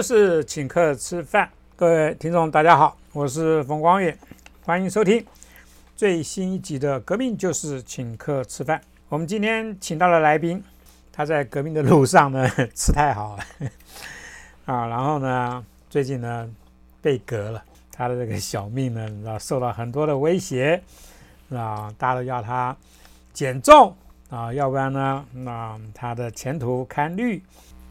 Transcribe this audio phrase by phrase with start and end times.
[0.00, 1.46] 就是请客吃饭。
[1.76, 4.16] 各位听众，大家好，我是冯光远，
[4.64, 5.22] 欢迎收听
[5.94, 8.78] 最新一集的《革命就是请客吃饭》。
[9.10, 10.64] 我们今天请到了来宾，
[11.12, 13.44] 他在革命的路上呢吃太好了
[14.64, 16.48] 啊，然后呢，最近呢
[17.02, 20.82] 被革了，他的这个小命呢受到很多的威胁
[21.50, 22.74] 啊，大家都要他
[23.34, 23.94] 减重
[24.30, 27.42] 啊，要不然呢，那他的前途堪虑。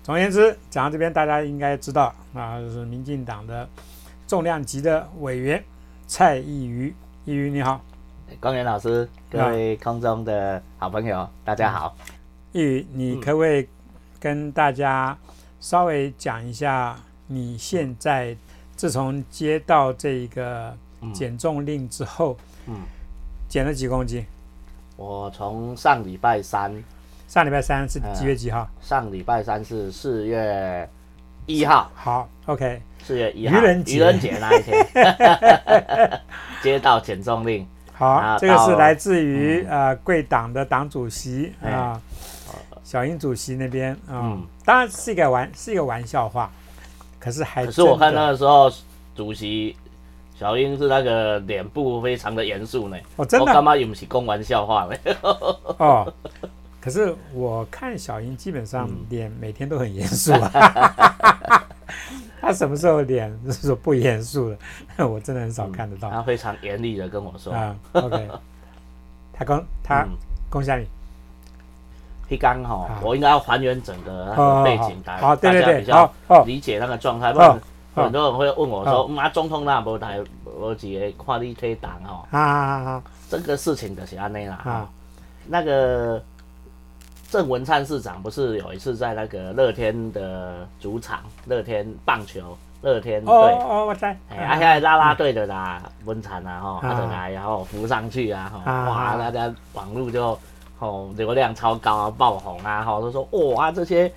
[0.10, 3.70] 总而言之，讲到这边，大家应该知道啊，就是民进党的
[4.26, 5.64] 重量级的委员
[6.08, 6.92] 蔡意瑜。
[7.26, 7.80] 意瑜你好，
[8.40, 11.96] 光源老师，各位空中的好朋友，大家好。
[12.54, 13.68] 意瑜，你可不可以
[14.20, 15.16] 跟大家
[15.60, 16.98] 稍微讲一下，
[17.28, 18.36] 你现在
[18.76, 20.76] 自从接到这个
[21.14, 22.82] 减重令之后，嗯，
[23.48, 24.26] 减了几公斤？
[24.96, 26.74] 我从上礼拜三。
[27.30, 28.68] 上礼拜三是几月几号？
[28.82, 30.90] 上礼拜三是四月
[31.46, 31.88] 一号。
[31.94, 32.82] 好，OK。
[33.04, 34.88] 四月一号，愚人节，愚人节那一天，
[36.64, 37.68] 接到减重令。
[37.94, 42.02] 好，这个是来自于呃贵党的党主席啊，
[42.84, 44.36] 小英主席那边啊。
[44.66, 46.50] 当然是一个玩，是一个玩笑话。
[47.20, 48.72] 可是还，可是我看那个时候，
[49.14, 49.78] 主席
[50.34, 52.98] 小英是那个脸部非常的严肃呢。
[53.18, 53.46] 哦，真的。
[53.46, 54.96] 我干嘛又不是公玩笑话呢？
[55.78, 56.12] 哦。
[56.82, 60.50] 可是我看小英基本上脸每天都很严肃啊，
[62.40, 64.50] 他什么时候脸是说不严肃
[64.96, 65.08] 的？
[65.08, 66.10] 我真的很少看得到。
[66.10, 68.30] 他非常严厉的跟我说啊，OK，
[69.34, 70.08] 他恭他
[70.50, 70.88] 恭喜你。
[72.30, 76.14] 黑刚哈，我应该要还原整个背景，大家对对对，比较
[76.46, 77.34] 理解那个状态。
[77.34, 77.60] 不然
[77.94, 84.62] 很多人会问我说：“妈，总统那不台，我几个跨立推党哦。”啊，这个事情就是安内啦。
[84.64, 84.90] 啊，
[85.48, 86.24] 那个。
[87.30, 100.40] 郑文灿市长不是有一次在那个乐天的主场，乐天棒球，乐天队，哦哦，我在，哎，现在拉拉队的啦，文灿啊，哈，他就来，然后扶上去啊，哈，哇，大家网络就，
[100.80, 103.24] 哦，流量超高啊，爆红啊，吼，都说，
[103.54, 104.12] 哇，这些，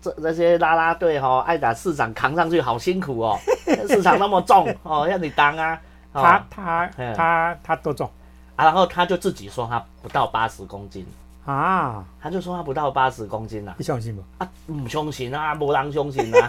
[0.00, 3.36] 这这些拉拉队哈，爱打市长扛上去好辛苦哦，
[3.88, 5.80] 市场那么重 哦，要你当啊，
[6.12, 8.08] 他他他他多重？
[8.54, 8.66] 啊？
[8.66, 11.04] 然后他就自己说他不到八十公斤。
[11.46, 14.22] 啊，他就说他不到八十公斤啦，你相信不？
[14.38, 16.48] 啊，不相信啊，不让相信啊，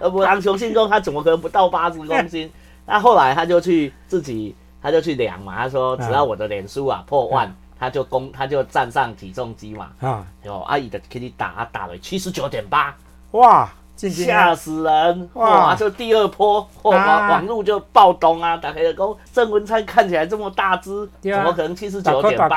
[0.12, 2.50] 不让相信，说他怎么可能不到八十公斤？
[2.86, 12.94] 那 后来他就去自己，他就去量嘛，他说只要我的脸书啊破万，他就公他就站上体重机嘛，啊，有阿姨的给你打打了七十九点八，
[13.32, 13.68] 哇！
[14.08, 15.30] 吓死人！
[15.34, 18.56] 哇，这第二波，网网路就暴动啊！
[18.56, 22.56] 打开了讲，郑文灿看起来这么大只，怎么可能七十九点八？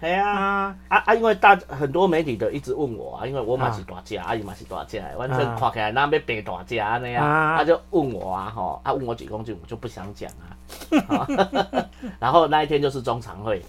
[0.00, 1.14] 哎呀，啊啊！
[1.14, 7.24] 因为大很多媒体都一直问我啊，因为我嘛是大只，阿姨嘛是大只，反正看起来那边变大只那样，
[7.56, 11.26] 他就问我啊，吼，他问我几公斤，我就不想讲啊。
[12.18, 13.62] 然后那一天就是中常会，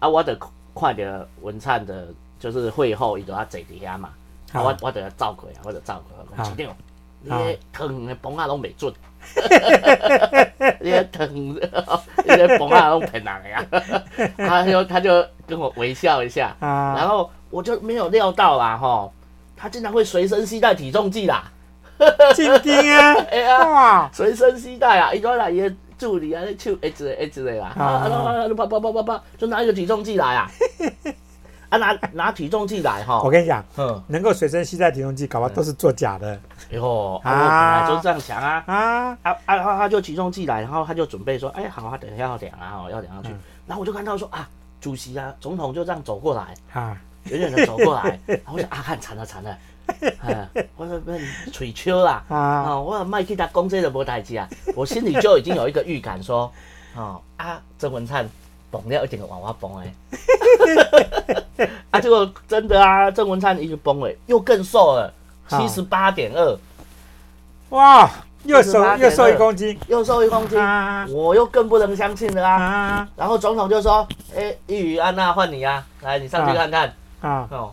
[0.00, 0.36] 啊，我得
[0.72, 2.08] 快点文灿的，
[2.40, 4.08] 就是会后伊就要坐底下嘛。
[4.54, 6.14] 我我得照顾啊，我得照顾。
[6.36, 6.68] 讲一
[7.26, 8.92] 你糖的崩啊拢未准，
[10.80, 13.64] 你疼，你的崩啊拢骗人的呀。
[14.36, 19.10] 他就他就跟我微笑一下，然后我就没有料到啦哈，
[19.56, 21.50] 他竟然会随身携带体重计啦。
[22.34, 28.06] 今天啊，哎呀，随身携带啊，一个来也助理啊，手一直一直的啦，啊，
[28.54, 30.50] 啪啪啪啪啪，就拿一个体重计来啊。
[31.76, 33.22] 拿拿体重计来哈！
[33.22, 36.38] 我跟你讲，嗯，能够随身携带体重计，搞不好都是做假的。
[36.70, 39.36] 哟，啊，就是这样想啊啊啊！
[39.46, 43.30] 然后他就体重计来，然后他就准备说：“哎，好，他等一下要量啊，哈，要量上去。”
[43.66, 44.48] 然后我就看到说：“啊，
[44.80, 48.18] 主席啊，总统就这样走过来，啊，远远的走过来。
[48.26, 49.58] ”然后我想啊，看惨了惨了，
[50.76, 51.00] 我说
[51.52, 52.78] ：“吹秋啦啊！
[52.78, 56.50] 我麦去他公这的无代志啊！”我心里就已经有一个预感说
[56.96, 58.28] ：“哦啊，曾文灿。”
[58.74, 59.94] 崩了一整个娃娃崩哎，
[61.92, 65.12] 啊，结果真的啊，郑文灿一直崩哎，又更瘦了，
[65.46, 66.58] 七十八点二，
[67.68, 68.10] 哇，
[68.42, 70.58] 又瘦又瘦一公斤，又瘦一公斤，
[71.14, 73.08] 我又更不能相信了啊！
[73.14, 74.06] 然后总统就说
[74.36, 76.92] ：“哎，一语安娜换你啊，来你上去看看。
[77.20, 77.46] 啊。
[77.52, 77.72] 哦。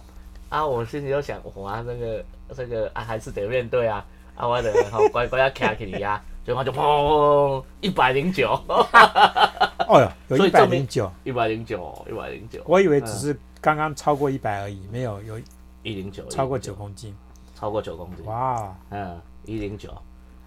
[0.49, 2.23] 啊！”我心里就想，哇，那个
[2.55, 4.05] 这个啊，还是得面对啊，
[4.35, 6.21] 啊，我得好乖乖要卡起你呀。
[6.43, 8.59] 结果就砰，一百零九，
[9.87, 12.61] 哦哟，有一百零九，一百零九，一百零九。
[12.65, 15.39] 我以为只是刚刚超过一百而已，没有有
[15.83, 17.15] 一零九，超过九公斤，
[17.55, 18.25] 超过九公斤。
[18.25, 19.95] 哇，嗯，一零九，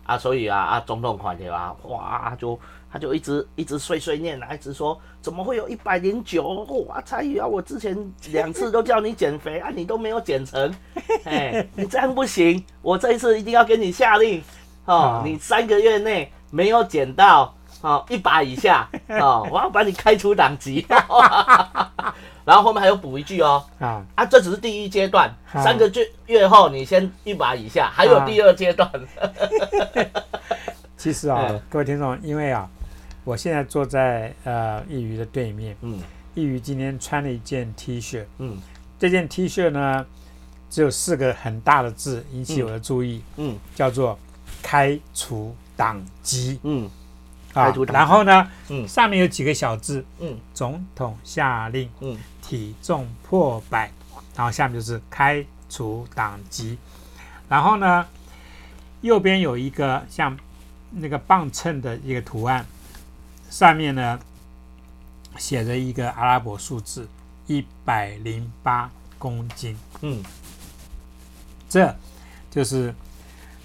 [0.04, 1.76] 啊，所以啊啊，总统款对吧？
[1.84, 2.58] 哇，就
[2.90, 6.42] 他就一直一直碎碎念啊，一直说怎么会有一百零九？
[6.88, 7.96] 哇，蔡宇啊，我之前
[8.32, 10.74] 两次都叫你减肥啊，你都没有减成，
[11.22, 14.42] 哎，你这样不行，我这一次一定要给你下令，
[14.84, 20.86] 哦啊，你三个月内没有减到哦一把以下， 哦，我要把你开除党籍。
[22.44, 28.90] 然后后面还有补一句哦，啊，啊，这只是第一阶段，啊三个月月后你先一把以下，还有第二阶段。
[30.98, 32.68] 其实啊嗯，各位听众，因为啊，
[33.24, 36.00] 我现在坐在呃易瑜的对面，嗯。
[36.34, 38.58] 易瑜今天穿了一件 T 恤，嗯。
[38.98, 40.04] 这件 T 恤呢
[40.68, 43.58] 只有四个很大的字引起我的注意，嗯。
[43.74, 44.18] 叫做
[44.64, 46.58] “开除党籍。
[46.62, 46.90] 嗯”
[47.52, 48.88] 啊然后呢，嗯。
[48.88, 52.18] 上面有几个小字嗯“总统下令嗯。
[52.42, 53.92] 体重破百”，
[54.34, 56.78] 然后下面就是“开除党籍”，
[57.48, 58.06] 然后呢，
[59.02, 60.36] 右边有一个像
[60.90, 62.66] 那个磅秤的一个图案，
[63.50, 64.18] 上面呢
[65.36, 67.08] 写着一个阿拉伯数字
[67.46, 70.22] 一百零八公斤，嗯。
[71.68, 71.94] 这
[72.50, 72.94] 就是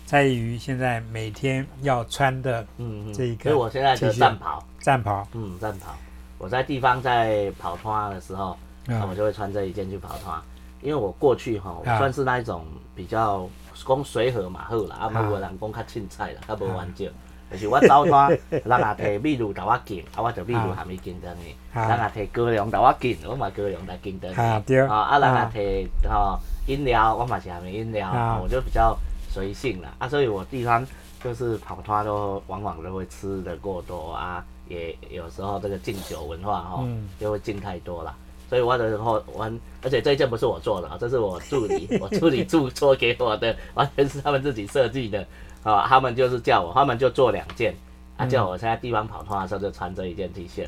[0.09, 5.27] 在于现在每天要穿的嗯嗯，这一个所以我现在的 T 恤战袍，战袍。
[5.33, 5.93] 嗯战袍，
[6.39, 8.57] 我在地方在跑团的时候，
[8.87, 10.41] 那我啊就会穿这一件去跑团，
[10.81, 12.65] 因为我过去哈，我啊算是那一种
[12.95, 17.07] 比较讲随和嘛好啦，啊，啊无有人讲较凊彩啦，较无完整。
[17.51, 21.87] 就是我走单， 人也摕秘鲁甲我敬，啊，我就秘鲁含伊敬等伊；啊。
[21.87, 24.35] 人也摕高粱甲我敬，我嘛高粱来敬等伊。
[24.35, 24.79] 啊对。
[24.87, 25.51] 啊，啊，人啊。
[25.53, 28.39] 也摕吼饮料，我嘛是含饮料，啊。
[28.41, 28.97] 我就比较
[29.29, 29.93] 随性了。
[29.99, 30.85] 啊，所以我地方
[31.23, 38.15] 就是跑团都往往都会吃的过多啊，也有时候这个敬酒文化哈、嗯就会敬太多了。
[38.49, 45.23] 所以我的后完，而且这一件不是我做的啊，这是我助理，我助理助做给我的，完全是他们自己设计的
[45.61, 45.85] 啊。
[45.87, 47.75] 他们就是叫我，他们就做两件，
[48.17, 50.65] 啊，嗯叫我现在地方跑团的时候就穿这一件 T 恤，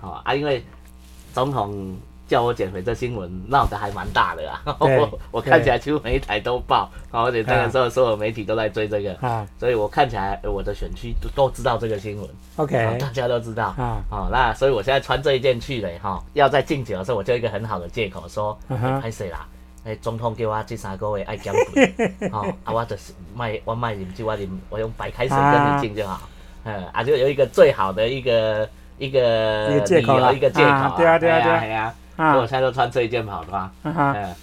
[0.00, 0.64] 啊啊，因为
[1.32, 1.96] 总统
[2.26, 9.46] 叫我减肥这新闻闹得还蛮大的啊，我 我看起来几乎每一台都报，啊而且那个时候所有媒体都在追这个，啊。
[9.58, 13.74] 所以我看起来呃我的选区都都知道这个新闻，啊，OK 大家都知道。
[13.76, 18.58] 啊，哦，那所以我现在穿这一件去嘞，哈、要在敬酒的时候，我就一个很好的借口说，
[19.00, 19.46] 拍谁啦？
[19.84, 21.94] 哎，总统叫我这三个月爱减肥，
[22.32, 26.22] 哦，啊，我就是卖我卖饮酒，我饮我用白开水跟你敬就好，
[26.64, 28.66] 嗯，啊，就有一个最好的一个
[28.96, 30.94] 一个理由一个借口、啊。
[30.96, 32.38] 对啊对啊对啊啊。
[32.40, 34.34] 现在都穿这一件跑的吧哈，嗯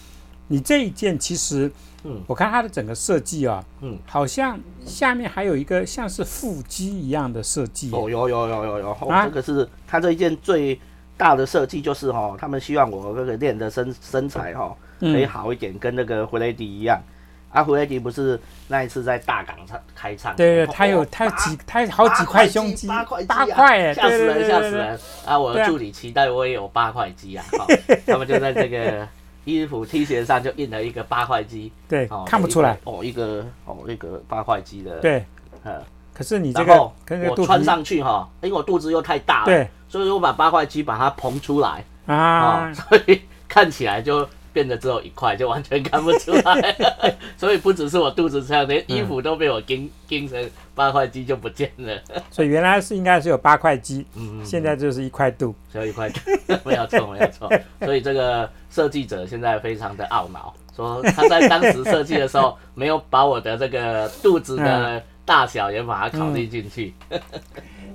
[0.47, 1.71] 你这一件其实，
[2.03, 2.21] 嗯。
[2.27, 7.89] 我看它的整个设计啊，嗯，好像下面还有一个像是腹肌一样的设计。
[7.93, 9.25] 哦，有有有有有，哦啊。
[9.25, 10.77] 这个是它这一件最
[11.15, 16.99] 大的设计，就是哈、他们希望我这个练的身身材哈、可以嗯好一点，跟那个弗雷迪一样。
[17.51, 24.99] 啊，胡雷迪不是那一次在大港唱开唱，对对，他有他有几他有好几块胸肌，八块八啊块哎，吓死人，吓死人！
[25.25, 27.65] 啊，我的助理期待我也有八块肌啊，哈
[28.07, 29.07] 他们就在这个
[29.43, 32.77] 衣服 T 恤上就印了一个八块肌， 对哦，看不出来。
[32.85, 35.25] 哦，一个哦一个八块肌的，，对，
[35.65, 35.73] 嗯，
[36.13, 36.91] 可是你这个
[37.29, 46.75] 我穿上去哈，因为我肚子又太大了，对所以我把八块肌把它膨出来，啊啊，，所以看起来就变得只有一块， 就完全看不出来。
[47.37, 51.97] 所以不只是我肚子这样，连衣服都被我盯盯成八块肌就不见了。
[52.31, 55.53] 所以原来是应该是有八块肌，嗯，现在就是一块肚。
[55.71, 56.19] 只有一块肚，
[56.65, 57.49] 没有错，没有错。
[57.79, 66.93] 所以这个设计者现在非常的懊恼，说他在当时设计的时候没有把我的这个肚子的大小也把它考虑进去。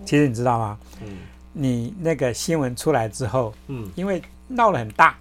[0.05, 0.79] 其实你知道吗？
[1.03, 1.19] 嗯
[1.59, 5.17] 你那个新闻出来之后，嗯因为闹了很大，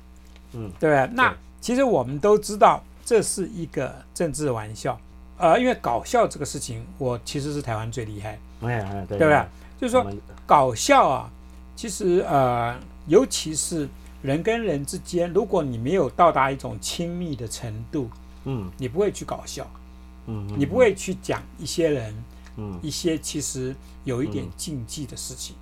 [0.56, 1.16] 嗯，对不对？
[1.16, 5.00] 那其实我们都知道这是一个政治玩笑，
[5.38, 9.46] 呃，因为搞笑这个事情，我其实是台湾最厉害，哎呀，对对不对？
[9.80, 10.06] 就是说
[10.46, 11.30] 搞笑啊，
[11.76, 12.76] 其实呃，
[13.08, 13.88] 尤其是
[14.22, 18.10] 人跟人之间，如果你没有到达一种亲密的程度，
[18.46, 18.72] 嗯。
[18.78, 19.70] 你不会去搞笑，
[20.28, 22.24] 嗯，你不会去讲一些人
[22.58, 25.56] 嗯，一些其实有一点禁忌的事情，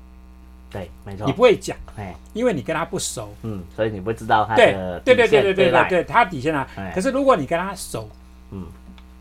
[0.73, 3.33] 对，没错你，不会讲，哎，因为你跟他不熟。
[3.43, 6.91] 嗯，所以你不知道他对的对对对对对赖对，对，他底线啊哎。
[6.93, 8.09] 可是如果你跟他熟，
[8.51, 8.65] 嗯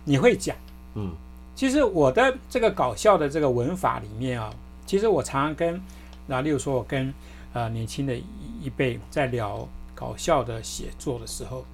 [0.05, 0.57] 你会讲。
[0.95, 1.13] 嗯
[1.55, 4.51] 其实我的这个搞笑的这个文法里面啊，
[4.87, 5.81] 其实我常常跟
[6.29, 7.13] 啊，例如说我跟
[7.53, 8.25] 呃年轻的一
[8.63, 11.65] 一辈在聊搞笑的写作的时候，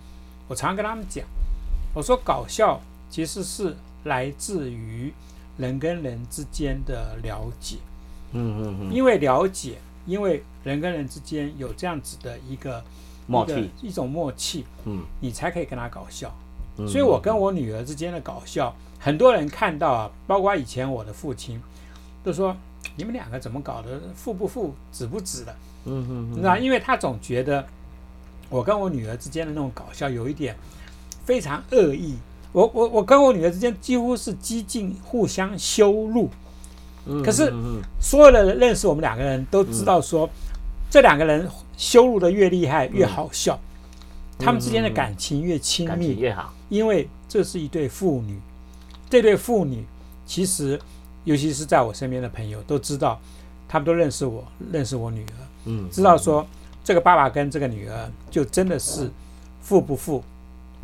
[0.49, 1.25] 我常常跟他们讲，
[1.95, 5.13] 我说搞笑其实是来自于
[5.57, 7.77] 人跟人之间的了解，
[8.33, 12.83] 嗯嗯嗯，因为了解，因为人跟人之间有这样子的一个
[13.27, 15.03] 默契，一种默契，嗯。
[15.21, 16.33] 你才可以跟他搞笑。
[16.87, 21.61] 所以我跟我女儿之间的搞笑，很多人看到啊，包括以前我的父亲，
[22.23, 22.57] 都说
[22.95, 25.57] 你们两个怎么搞的，父不父，子不子的，
[25.87, 26.57] 嗯嗯你知道？
[26.57, 27.67] 因为他总觉得
[28.49, 30.57] 我跟我女儿之间的那种搞笑有一点
[31.25, 32.17] 非常恶意。
[32.53, 36.31] 我我我跟我女儿之间几乎是激进互相羞辱，嗯，
[37.25, 37.53] 可是
[38.01, 40.29] 所有的人认识我们两个人都知道说，
[40.91, 43.59] 这两个人羞辱的越厉害越好笑，
[44.39, 48.39] 他们之间的感情越亲密，越好，因为这是一对父女。
[49.11, 49.85] 这对父女
[50.27, 50.79] 其实，
[51.25, 53.19] 尤其是在我身边的朋友都知道，
[53.67, 55.35] 他们都认识我，认识我女儿，
[55.65, 56.47] 嗯，知道说
[56.85, 59.11] 这个爸爸跟这个女儿就真的是
[59.63, 60.23] 父不父，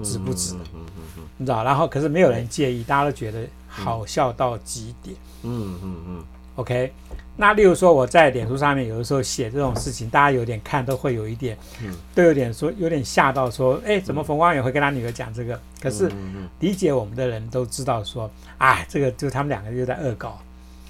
[0.02, 1.62] 子不值嗯嗯嗯嗯你知道？
[1.62, 5.16] 然后可是没有人介意，大家都觉得好笑到极点。
[5.42, 6.24] 嗯嗯嗯
[6.56, 6.92] OK，
[7.36, 15.60] 那例如说我在脸书上面有的时候写这种事情，大家有点看都会有一点，嗯都有点说有点吓到说，哎，怎么冯光远会跟他女儿讲这个？
[15.82, 20.38] 可是嗯理解我们的人都知道说，哎，这个就他们两个就在恶搞，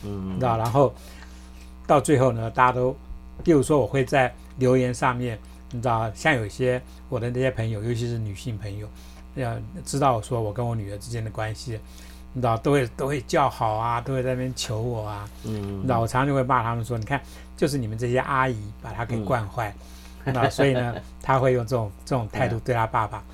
[0.05, 0.59] 嗯你知道？
[0.59, 0.95] 然后
[1.87, 2.95] 到最后呢，大家都，
[3.45, 5.39] 例如说我会在留言上面，
[5.75, 8.89] 你知道，像有一些我的那些朋友，尤其是女性朋友，
[9.35, 11.81] 要知道说我跟我女儿之间的关系，
[12.33, 15.29] 你知道，都会都会叫好啊，都会在那边求我啊。
[15.43, 17.21] 嗯你知道，我常常就会骂他们说：“你看，
[17.57, 19.75] 就是你们这些阿姨把他给惯坏。
[20.27, 23.25] 那所以呢，他会用这种这种态度 对他爸爸。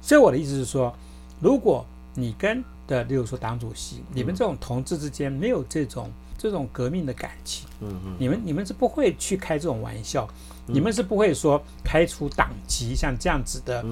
[0.00, 0.94] 所以我的意思是说，
[1.40, 10.26] 如果你跟的，例如说党主席，你们这种同志之间没有这种这种革命的感情，嗯嗯你们你们是不会去开这种玩笑，
[10.68, 13.82] 你们是不会说开除党籍像这样子的。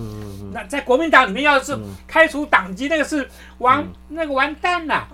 [0.52, 3.28] 那在国民党里面，要是开除党籍，那个是
[3.58, 5.08] 完、嗯那个完蛋了，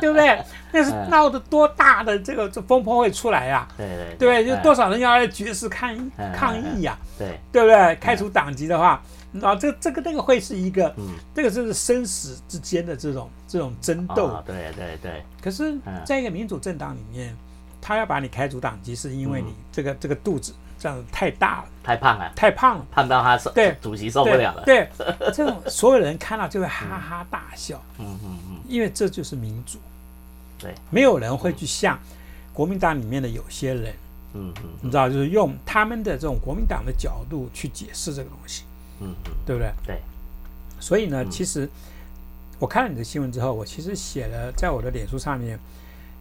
[0.00, 0.42] 对不对？
[0.72, 3.86] 那是闹得多大的这个这风波会出来呀、对
[4.18, 4.46] 对对？
[4.46, 7.94] 就哎多少人要来绝食抗议哎抗议呀、对对不对？
[7.96, 9.02] 开除党籍的话，
[9.42, 14.26] 啊，这这个那个会是一个，嗯这个就是生死之间的这种这种争斗。
[14.26, 17.36] 啊对对对可是嗯，在一个民主政党里面，
[17.80, 22.86] 他要把你开除党籍，是因为你这个这个肚子这样子太大了，太胖了，太胖了。
[22.90, 29.78] 胖到他受对主席受不了了，对，对 这种所有人看到就会哈哈大笑，嗯嗯嗯因为这就是民主。
[30.58, 31.96] 对，没有人会去像
[32.52, 33.94] 国民党里面的有些人，
[34.34, 38.64] 嗯嗯你知道，就是用他们的这种国民党的角度去解释这个东西，
[38.98, 39.72] 嗯嗯对不对？
[39.86, 40.00] 对。
[40.80, 41.68] 所以呢，其实
[42.58, 45.56] 我看了你的新闻之后，我其实写了在我的脸书上面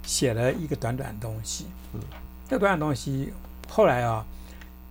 [0.03, 1.65] 写了一个短短的东西。
[1.93, 1.99] 嗯，
[2.47, 3.33] 这个短短的东西
[3.69, 4.23] 后来啊，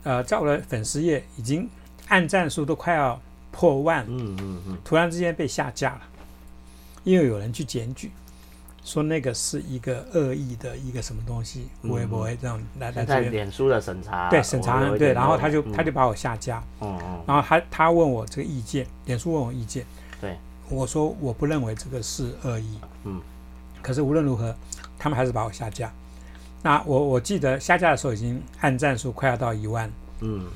[0.02, 1.68] 呃，在我的粉丝页已经
[2.08, 4.06] 按赞数都快要破万了。
[4.08, 4.78] 嗯嗯嗯。
[4.84, 6.00] 突然之间被下架了，
[7.04, 8.10] 因为有人去检举，
[8.82, 13.32] 说那个是一个恶意的一个什么东西，嗯会不会这样来来现在这边？
[13.32, 15.72] 脸书的审查，对，审查对，然后他就嗯。
[15.72, 17.22] 他就把我下架，嗯嗯。
[17.26, 19.84] 然后他他问我这个意见，脸书问我意见，
[20.20, 20.36] 对，
[20.68, 23.20] 我说我不认为这个是恶意，嗯，
[23.82, 24.54] 可是无论如何，
[24.98, 25.92] 他们还是把我下架。
[26.62, 29.90] 那我我记得下架的时候已经按赞数快要到一万，
[30.20, 30.46] 嗯。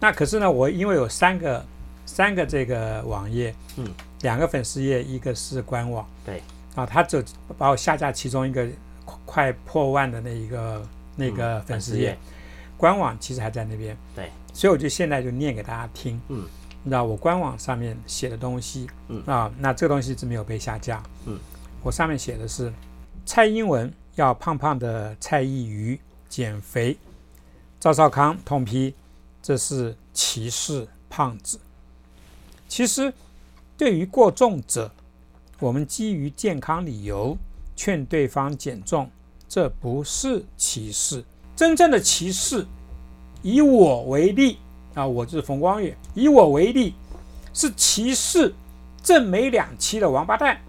[0.00, 1.64] 那可是呢，我因为有三个
[2.04, 3.86] 三个这个网页，嗯，
[4.20, 6.42] 两个粉丝页，一个是官网，对，
[6.74, 7.24] 啊，他只
[7.56, 8.66] 把我下架其中一个
[9.04, 10.86] 快快破万的那一个
[11.16, 12.18] 那个粉丝页，
[12.76, 16.44] 官网其实还在那边，对，所以我就现在就念给大家听，嗯，
[16.82, 19.22] 你知道我官网上面写的东西，嗯。
[19.24, 21.38] 啊，那这个东西一直没有被下架，嗯，
[21.82, 22.70] 我上面写的是
[23.24, 26.96] 蔡英文要胖胖的蔡依瑜减肥，
[27.80, 28.94] 赵少康痛批
[29.42, 31.58] 这是歧视胖子。
[32.68, 33.12] 其实，
[33.76, 34.90] 对于过重者，
[35.58, 37.36] 我们基于健康理由
[37.76, 39.10] 劝对方减重，
[39.48, 41.24] 这不是歧视。
[41.56, 42.66] 真正的歧视，
[43.42, 44.58] 以我为例
[44.94, 46.94] 啊，我就是冯光远，以我为例，
[47.52, 48.52] 是歧视
[49.02, 50.60] 正美两期的王八蛋，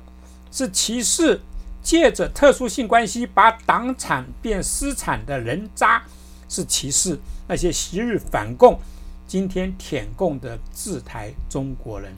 [0.51, 1.39] 是歧视
[1.85, 6.01] 借着特殊性关系把党产变私产的人渣，
[6.49, 7.15] 是歧视
[7.47, 8.79] 那些昔日反共、
[9.27, 12.11] 今天舔共的自台中国人，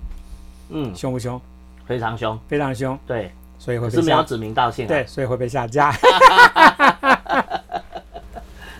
[0.69, 1.39] 嗯，凶不凶？
[1.85, 5.93] 非常凶，非常凶，对，所以会被是没有指名道姓啊，对，所以会被下架。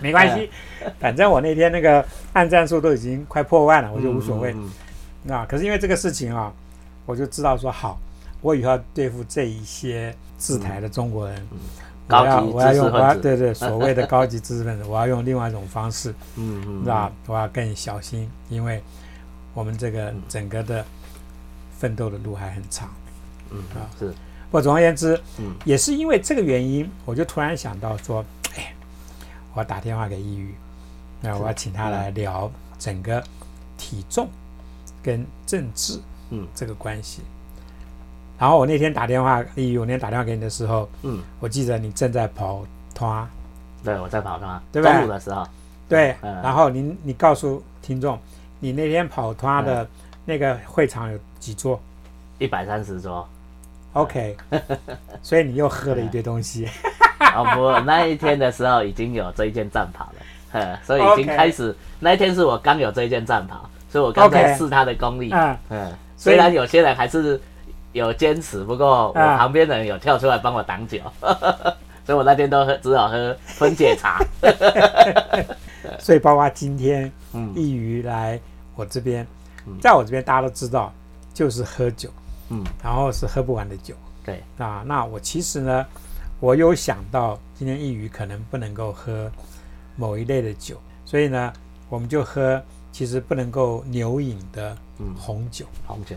[0.00, 0.50] 没关系，
[0.98, 2.02] 反正我那天那个
[2.32, 4.54] 按赞数都已经快破万了，我就无所谓。
[4.54, 5.34] 嗯。
[5.34, 6.50] 啊，可是因为这个事情啊，
[7.04, 8.00] 我就知道说好，
[8.40, 11.48] 我以后要对付这一些自台的中国人，
[12.08, 17.12] 我要高级我要用我要对对所谓的高级知识分子， 我要用另外一种方式，嗯嗯，是吧？
[17.26, 18.82] 我要更小心，因为
[19.54, 20.84] 我们这个整个的
[21.76, 22.88] 奋斗的路还很长。
[23.50, 24.12] 嗯啊是，
[24.50, 28.24] 不总而言之，嗯也是因为这个原因，我就突然想到说，
[28.56, 28.72] 哎，
[29.54, 30.54] 我打电话给抑郁，
[31.20, 33.22] 那我要请他来聊整个
[33.76, 34.28] 体重
[35.02, 35.98] 跟政治
[36.30, 37.22] 嗯这个关系。
[38.38, 42.62] 然后我那天打电话，我那天打电话给你的时候，嗯，我记得你正在跑
[42.94, 43.28] 团，
[43.84, 45.46] 对，我在跑团，对吧中午的时候，
[45.88, 46.40] 对，嗯。
[46.42, 48.18] 然后你你告诉听众，
[48.60, 49.86] 你那天跑团的
[50.24, 51.80] 那个会场有几桌？
[52.38, 53.26] 一百三十桌。
[53.94, 54.36] ？OK，
[55.22, 56.68] 所以你又喝了一堆东西。
[57.34, 61.74] 哦不，那一天的时候已经有这一件战袍了，呵，所以已经开始。
[61.98, 65.30] 那一天是我刚有这一件战袍，所以我刚在 OK 试它的功力。
[65.32, 67.40] 嗯，嗯，虽然有些人还是
[67.98, 70.98] 有坚持，不过我啊旁边的人有跳出来帮我挡酒，
[72.06, 74.18] 所以我那天都喝只好喝分解茶。
[75.98, 77.52] 所以包括今天嗯。
[77.54, 78.38] 易鱼来
[78.74, 79.26] 我这边
[79.66, 80.92] 嗯，在我这边大家都知道，
[81.34, 82.08] 就是喝酒，
[82.50, 83.94] 嗯，然后是喝不完的酒。
[84.24, 84.82] 对，啊。
[84.86, 85.86] 那我其实呢，
[86.40, 89.30] 我有想到今天易鱼可能不能够喝
[89.96, 91.52] 某一类的酒，所以呢，
[91.88, 92.62] 我们就喝
[92.92, 95.14] 其实不能够牛饮的嗯。
[95.16, 95.64] 红酒。
[95.86, 96.16] 红酒。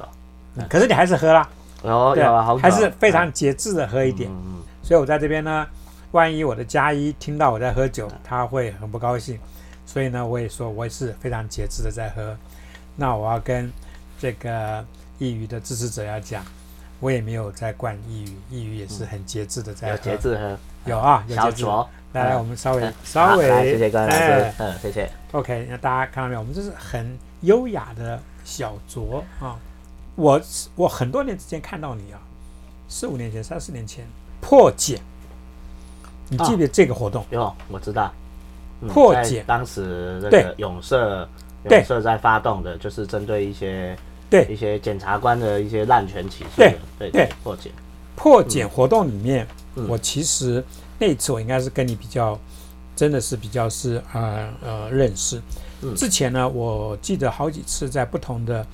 [0.56, 1.48] 嗯可是你还是喝啦，
[1.82, 4.30] 对有有啊，还是非常节制的喝一点。
[4.30, 5.66] 嗯嗯所以我在这边呢，
[6.12, 9.40] 万一我的家医听到我在喝酒，他会很不高兴。
[9.86, 12.36] 所以呢，我也说我也是非常节制的在喝。
[12.96, 13.72] 那我要跟
[14.20, 14.84] 这个
[15.18, 16.44] 抑郁的支持者要讲，
[17.00, 20.04] 我也没有在灌抑郁，抑郁也是很节制的在喝有喝。
[20.04, 21.64] 节制喝，有啊，有小节制。
[21.64, 21.88] 酌。
[22.14, 25.10] 来来，嗯我们稍微嗯稍微，谢谢各位老哎师，嗯， 谢谢。
[25.32, 26.40] OK，那大家看到没有？
[26.40, 29.56] 我们这是很优雅的小酌啊。
[30.16, 30.42] 我
[30.76, 32.20] 我很多年之前看到你啊，
[32.88, 34.06] 四五年前、三四年前
[34.42, 35.00] 破茧，
[36.30, 37.26] 你记不记得这个活动？
[37.32, 38.12] 有，我知道。
[38.14, 41.30] 嗯破解当时这对个永社
[41.66, 43.96] 对永社在发动的，就是针对一些
[44.28, 47.70] 对一些检察官的一些滥权起诉对，对对破解。
[48.16, 50.64] 破茧活动里面，嗯我其实
[50.98, 52.36] 那一次我应该是跟你比较，
[52.96, 55.40] 真的是比较是呃呃认识。
[55.84, 58.66] 嗯之前呢，我记得好几次在不同的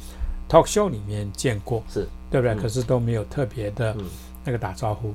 [0.49, 2.53] talk show 里面见过，是，对不对？
[2.53, 4.05] 嗯可是都没有特别的嗯
[4.43, 5.13] 那个打招呼。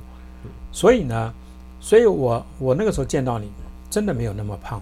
[0.71, 1.33] 所以呢，
[1.79, 3.51] 所以我我那个时候见到你，
[3.89, 4.81] 真的没有那么胖。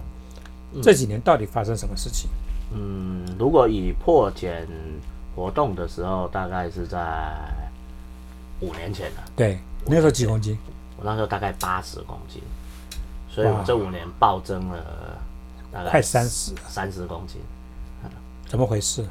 [0.74, 2.30] 嗯这几年到底发生什么事情？
[2.74, 4.66] 嗯，如果以破茧
[5.36, 7.34] 活动的时候，大概是在
[8.60, 9.22] 五年前了。
[9.36, 10.56] 对，那个时候几公斤？
[10.96, 12.42] 我那时候大概八十公斤，
[13.28, 14.82] 所以我这五年暴增了
[15.70, 17.38] 大概快三十，三十公斤。
[18.46, 19.04] 怎么回事？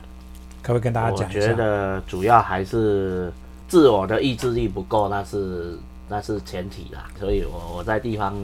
[0.62, 1.54] 可不可以跟大家我觉讲一下？
[1.54, 3.32] 得主要还是
[3.68, 7.06] 自我的意志力不够，那是那是前提啦。
[7.20, 8.36] 所以我我在地方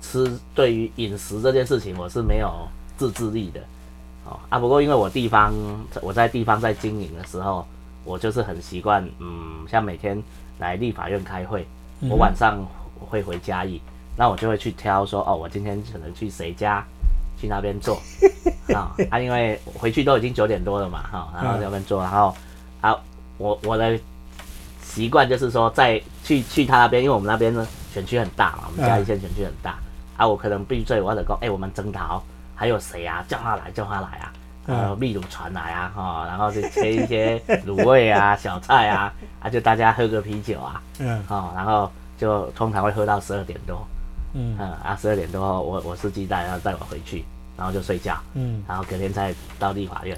[0.00, 2.50] 吃，对于饮食这件事情，我是没有
[2.96, 3.60] 自制力的。
[4.24, 5.52] 哦啊，不过因为我地方
[6.02, 7.66] 我在地方在经营的时候，
[8.04, 10.22] 我就是很习惯，嗯，像每天
[10.58, 11.66] 来立法院开会，
[12.08, 12.64] 我晚上
[12.98, 13.80] 会回嘉义，
[14.16, 16.84] 那我就会去挑说，哦，我今天可能去谁家，
[17.38, 18.00] 去那边做
[18.76, 22.34] 啊啊，因为回去都已经九点多了嘛，哈、然后在那边做，然后
[22.80, 22.96] 啊，
[23.38, 23.98] 我我的
[24.82, 29.78] 习惯就是说，在去去他那边，因为我们那边呢选区很大嘛，我们嘉义县选区很大，
[30.16, 32.22] 啊，我可能闭嘴，我得讲，哎、我们征讨
[32.54, 33.24] 还有谁啊？
[33.28, 34.32] 叫他来，叫他来啊！
[34.66, 43.84] 呃，秘鲁传来啊，哈、然后就切一些卤味啊、 小菜啊，啊，就大家喝个啤酒啊，嗯哦，然后就通常会喝到十二点多，
[44.34, 47.24] 嗯嗯啊，十二点多我我司机带要载我回去，
[47.60, 48.64] 然后就睡觉，嗯。
[48.66, 50.16] 然后隔天再到立法院，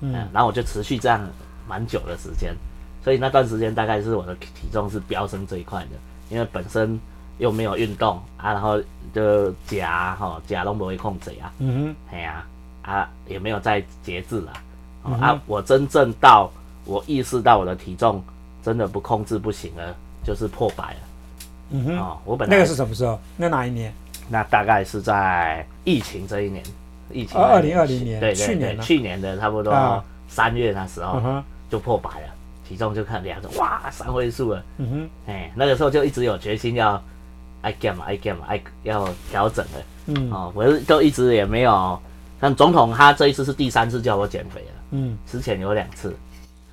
[0.00, 0.14] 嗯。
[0.14, 1.20] 嗯，然后我就持续这样
[1.66, 2.54] 蛮久的时间，
[3.02, 5.90] 所以那段时间大概是我的体重是飙升最快的，
[6.30, 6.98] 因为本身
[7.38, 8.80] 又没有运动啊，然后
[9.12, 12.14] 就夹哈夹都不会控制啊，嗯哼。
[12.14, 12.46] 哎呀
[12.82, 14.52] 啊也没有在节制了，
[15.02, 16.48] 哦嗯啊我真正到
[16.84, 18.22] 我意识到我的体重
[18.62, 21.00] 真的不控制不行了，就是破百了。
[21.70, 23.18] 嗯哼，哦，我本来那个是什么时候？
[23.36, 23.92] 那哪一年？
[24.28, 26.62] 那大概是在疫情这一年，
[27.10, 30.02] 疫情二零二零年对对去年去年的差不多啊。
[30.26, 31.22] 三月那时候
[31.70, 32.28] 就破百了，
[32.66, 35.10] 体重就看量着哇三位数了，嗯哼。
[35.26, 37.00] 哎，那个时候就一直有决心要
[37.60, 40.32] 爱干嘛爱干嘛爱要调整了嗯。
[40.32, 42.00] 哦，我是就一直也没有，
[42.40, 45.16] 像总统他这一次是第三次叫我减肥了，嗯。
[45.24, 46.16] 之前有两次，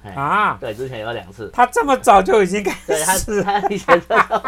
[0.04, 4.02] 哎，啊，对，之前有两次，他这么早就已经开对他是他以前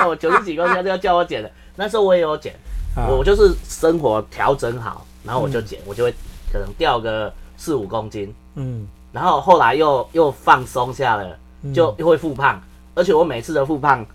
[0.07, 2.53] 我九十几公斤，他就要叫我减了，那时候我也有减。
[2.95, 3.07] 啊。
[3.09, 6.13] 我就是生活调整好，然后我就减，我就会
[6.51, 8.87] 可能掉个四五公斤，嗯。
[9.11, 11.73] 然后后来又又放松下了，嗯。
[11.73, 12.61] 就又会复胖，
[12.95, 14.05] 而且我每次的复胖，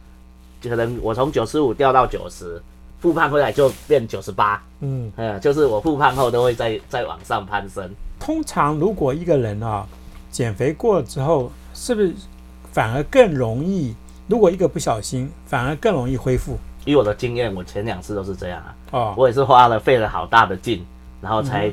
[0.62, 2.60] 可能我从九十五掉到九十，
[3.00, 9.86] 复胖回来就变九十八，嗯，呃，就是我复胖后都会再再往上攀升，通常如果一个人啊
[10.30, 12.12] 减肥过了之后，是不是
[12.72, 13.94] 反而更容易？
[14.26, 16.58] 如果一个不小心，反而更容易恢复？
[16.84, 19.14] 以我的经验，我前两次都是这样啊，哦。
[19.16, 20.84] 我也是花了费了好大的劲，
[21.20, 21.72] 然后才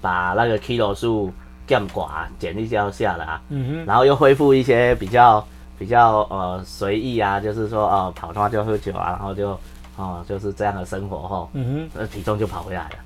[0.00, 1.32] 把那个 kilo 数
[1.66, 5.44] 减寡减一下下来啊，嗯然后又恢复一些比较
[5.78, 9.58] 比较呃随意啊，就是说哦跑的话就喝酒啊，然后就
[9.96, 12.96] 哦就是这样的生活后，哼，嗯呃体重就跑回来了，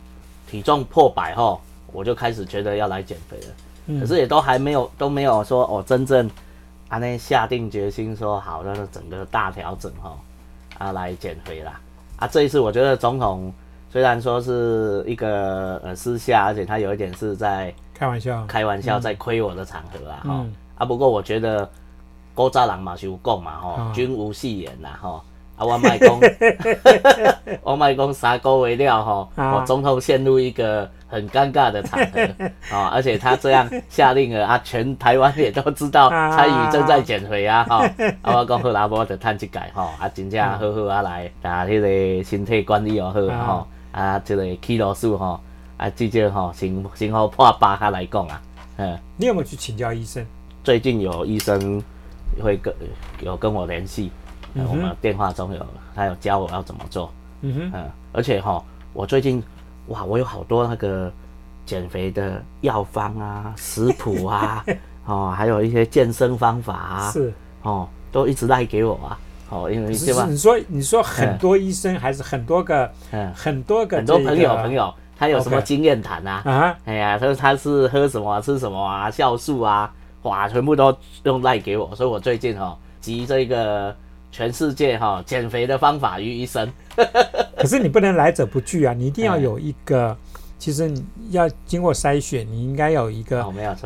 [0.48, 1.60] 体重破百后，
[1.92, 3.54] 我就开始觉得要来减肥了。
[3.86, 6.28] 哼，可是也都还没有都没有说哦，真正
[6.88, 10.18] 啊那下定决心说好，那整个大调整哈、
[10.78, 11.80] 啊来减肥啦。
[12.16, 13.52] 啊这一次我觉得总统
[13.90, 21.68] 虽然说是一个呃私下，而且他有一点是在开玩笑，开玩笑在亏我的场合啊哈、嗯啊不过我觉得
[22.34, 23.92] 古早人嘛是有讲嘛吼、啊。
[23.94, 25.20] 君无戏言啦吼。
[25.56, 26.20] 啊，我卖讲，
[27.64, 29.56] 我卖讲三个月了吼，啊。
[29.56, 32.20] 我总统陷入一个很尴尬的场合
[32.70, 37.84] 啊、而且他这样下令了啊，全台湾也都知道参与正在减肥啊哈、
[38.22, 43.44] 啊，我讲好啦，我就趁一改吼，啊，真正好好啊来，啊，迄个身体管理又好啊。
[43.48, 43.66] 吼，
[43.98, 45.40] 啊，这个 kilo 数吼，
[45.76, 48.40] 啊，至少吼，先先好破八下来讲啊，
[48.76, 48.98] 嗯。
[49.16, 50.24] 你有没有去请教医生？
[50.62, 51.82] 最近有医生
[52.40, 52.72] 会跟
[53.20, 54.12] 有跟我联系，
[54.54, 59.42] 呃我们电话中有他有教我要怎么做，嗯哼，嗯，而且哈，我最近
[59.88, 61.10] 哇，我有好多那个
[61.66, 64.64] 减肥的药方啊、 食谱啊，
[65.06, 67.32] 哦，还有一些健身方法啊，是，
[67.62, 70.26] 哦，都一直赖给我啊，哦，因为是对吧，？
[70.28, 76.42] 你说你说很多医生还是很多个嗯，很多个很多朋友朋友，他有什么经验谈啊？
[76.44, 83.94] 啊，哎呀，他说他是喝什么啊吃什么啊，酵素啊，哇，全部都用赖给我，所以我最近哈、集这个
[84.30, 86.70] 全世界哈、减肥的方法于一身。
[87.56, 90.16] 可是你不能来者不拒啊，你一定要哎有一个，
[90.58, 93.44] 其实你要经过筛选，你应该有一个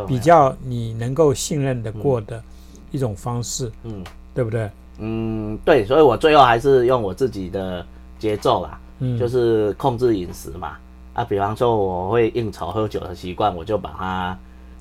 [0.08, 2.42] 比较你能够信任的过的
[2.90, 4.02] 一种方式，嗯
[4.34, 4.68] 对不对？
[4.98, 7.84] 嗯对，所以我最后还是用我自己的
[8.18, 10.76] 节奏啦，嗯，就是控制饮食嘛。
[11.14, 14.38] 啊，比方说我会应酬喝酒的习惯，我就把它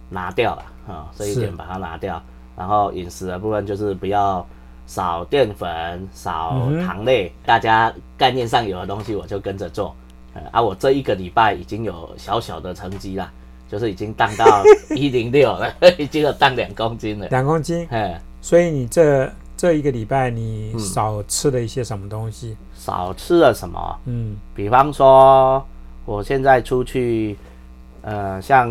[0.10, 2.22] 拿掉了啊、这一点把它拿掉。
[2.56, 4.46] 然后饮食的部分就是不要
[4.86, 9.96] 少淀粉、少糖类，大家概念上有的东西我就跟着做。
[10.34, 13.30] 呃啊，我这一个礼拜已经有小小的成绩啦，
[13.70, 14.64] 就是已经荡到
[14.96, 17.28] 一零六了，已经有荡两公斤了。
[17.28, 19.30] 两公斤，嗯，所以你这
[19.62, 22.58] 这一个礼拜你嗯少吃了一些什么东西？
[22.74, 23.96] 少吃了什么？
[24.06, 25.64] 嗯比方说，
[26.04, 27.38] 我现在出去，
[28.02, 28.68] 呃，像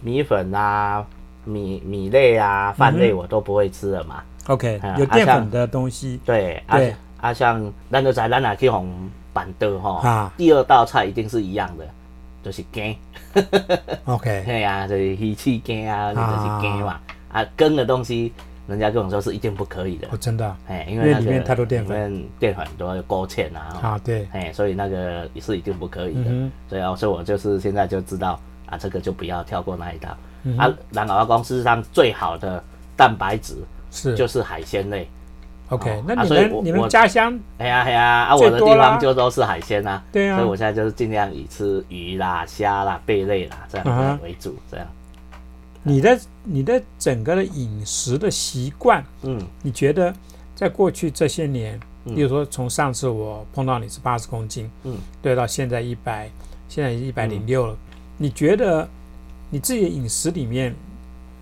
[0.00, 1.04] 米粉啊、
[1.44, 4.22] 米米类啊、饭类我都不会吃了嘛。
[4.46, 8.88] ，OK，有淀粉的东西，对，啊对啊，像咱就在咱哪去红
[9.34, 11.86] 板凳哈啊，第二道菜一定是一样的，
[12.42, 12.96] 就是羹。
[14.06, 16.98] OK， 对呀、就是鱼翅羹啊，那就是羹嘛。
[17.30, 18.32] 啊，羹的东西，
[18.66, 20.16] 人家跟我说是一定不可以的哦，。
[20.18, 23.68] 真的啊哎，因为那个里面太多淀粉淀粉很多，有勾芡啊。
[23.74, 26.30] 哦啊，对，哎，所以那个也是一定不可以的。
[26.30, 30.16] 嗯所以啊，所以我就是现在就知道啊，这个就不要跳过那一道。
[30.44, 32.62] 嗯啊哼，，然后公事实上最好的
[32.96, 33.56] 蛋白质
[33.90, 35.08] 是就是海鲜类。
[35.68, 36.04] OK 哦。
[36.06, 40.02] 那你啊所以我们你们我家乡哎呀哎呀，啊，我的地方就都是海鲜啊。
[40.12, 44.86] 对啊所以，我现在就是尽量以吃鱼啦、虾啦、贝类啦这样为主，这样。
[45.82, 50.14] 你的你的整个的饮食的习惯，嗯你觉得
[50.54, 56.30] 在过去这些年，嗯比如说从上次我碰到你是八十公斤，嗯，对，到现在一百，
[56.68, 57.76] 现在一百零六了，
[58.18, 58.88] 你觉得
[59.48, 60.74] 你自己的饮食里面，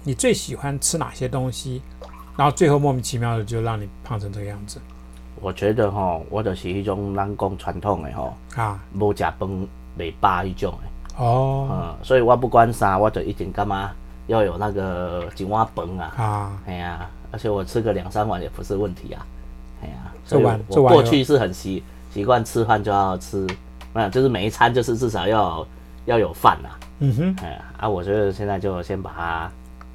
[0.05, 1.83] 你最喜欢吃哪些东西？
[2.37, 4.81] 然后最后莫名其妙的就让你胖成这个样子
[5.41, 8.81] 我觉得吼，我就是迄种咱讲传统的吼，啊？
[8.95, 11.25] 无食饭袂饱迄种的。
[11.25, 13.91] 哦嗯，所以我不管啥，我就一定干嘛
[14.29, 16.13] 要有那个一碗饭啊。
[16.17, 19.27] 啊，哎呀，而且我吃个两三碗也不是问题啊。
[19.83, 23.45] 哎呀，这所以我过去是很习习惯吃饭就要吃，
[23.93, 25.67] 那就是每一餐就是至少要
[26.07, 26.79] 要有饭啊。
[27.01, 29.51] 嗯哼，哎呀，啊，我觉得现在就先把它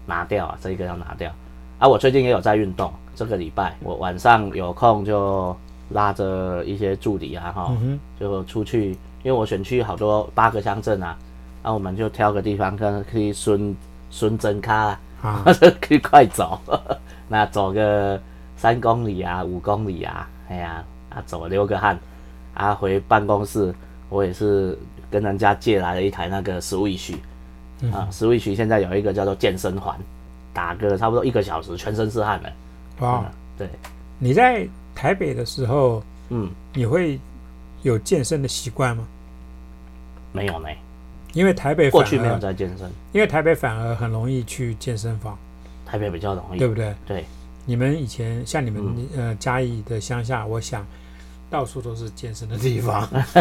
[0.05, 1.31] 拿掉啊，这一个要拿掉。
[1.79, 5.55] 啊，我最近也有在运动，这个礼拜我晚上有空就
[5.89, 8.91] 拉着一些助理啊，哈、嗯，就出去，
[9.21, 11.17] 因为我选区好多八个乡镇啊，
[11.61, 13.75] 那、我们就挑个地方跟可以顺
[14.13, 15.43] 顺针卡啊，啊，
[15.81, 16.59] 可以快走，
[17.27, 18.21] 那走个
[18.55, 21.97] 三公里啊，五公里啊，哎呀，啊走流个汗，
[22.53, 23.73] 啊回办公室，
[24.09, 24.77] 我也是
[25.09, 27.15] 跟人家借来了一台那个 Switch，
[27.91, 29.97] 啊，Switch 现在有一个叫做健身环，
[30.53, 32.53] 打个差不多一个小时，全身是汗的。
[32.99, 33.23] 哇。
[33.25, 33.69] 嗯，对，
[34.19, 37.19] 你在台北的时候，嗯，你会
[37.81, 39.07] 有健身的习惯吗？
[40.31, 40.67] 没有呢，
[41.33, 45.37] 因为台北反过去没有，在健身，因为台北反而很容易去健身房，
[45.85, 46.59] 台北比较容易。
[46.59, 46.93] 对不对？
[47.05, 47.25] 对，
[47.65, 50.85] 你们以前像你们、嗯呃嘉义的乡下，我想
[51.49, 53.07] 到处都是健身的地方，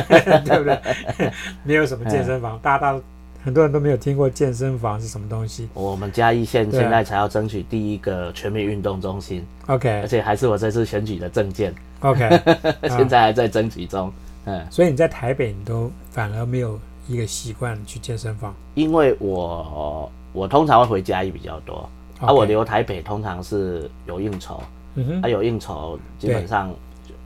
[0.45, 0.81] 对不对？
[1.65, 3.03] 没有什么健身房，大家都
[3.45, 5.69] 很多人都没有听过健身房是什么东西。
[5.75, 12.41] 我们嘉义县现在才要争取第一个全民运动中心，OK 而且还是我这次选举的证件，OK，
[12.89, 14.13] 现在还在争取中。
[14.45, 16.79] 嗯，所以你在台北你都反而没有
[17.09, 18.55] 一个习惯去健身房。
[18.75, 21.89] 因为我我通常会回家也比较多，
[22.21, 24.61] 而、我留台北通常是有应酬，
[24.95, 25.23] 嗯哼。
[25.23, 26.75] 啊有应酬基本上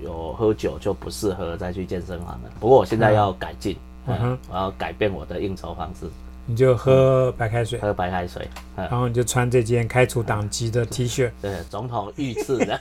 [0.00, 2.50] 有喝酒就不适合再去健身房了。
[2.60, 4.18] 不过我现在要改进，嗯。
[4.18, 4.32] 哼。
[4.32, 6.06] 嗯，我要改变我的应酬方式，
[6.46, 11.30] 你就喝白开水，喝白开水，嗯，然后你就穿这件开除党籍的 T 恤。
[11.40, 12.78] 对，总统御赐的。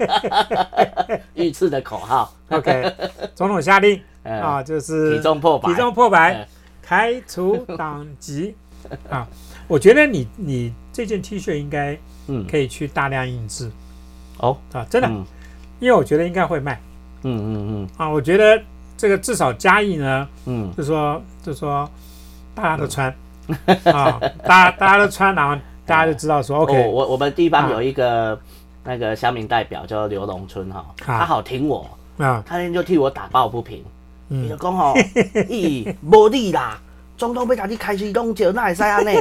[1.36, 2.94] 御赐的口号，OK，
[3.36, 4.02] 总统下令。
[4.24, 4.42] 嗯。
[4.42, 6.34] 啊，就是体重破百，体重破百。
[6.34, 6.48] 嗯，
[6.86, 8.56] 开除党籍。
[9.10, 9.28] 啊。
[9.68, 13.72] 我觉得你你这件 T 恤应该嗯，可以去大量印制。
[14.38, 15.26] 哦，啊，真的，嗯。
[15.80, 16.80] 因为我觉得应该会卖。
[17.24, 17.90] 嗯嗯嗯。
[17.98, 18.08] 啊。
[18.08, 18.62] 我觉得
[18.96, 20.72] 这个至少嘉义呢，嗯。
[20.78, 21.90] 就说就说
[22.54, 23.14] 大家都穿。
[23.86, 27.72] 啊，大家大家都穿，然后大家就知道说 OK 我我们地方啊。
[27.72, 28.40] 有一个
[28.84, 31.20] 那个乡民代表叫刘龙春哈，啊。
[31.20, 33.84] 他好挺我，啊，他那天就替我打抱不平，
[34.30, 34.94] 伊就嗯讲吼，
[35.48, 36.80] 咦，无理啦，
[37.18, 39.18] 总统要甲你开除党照，哪会使安尼？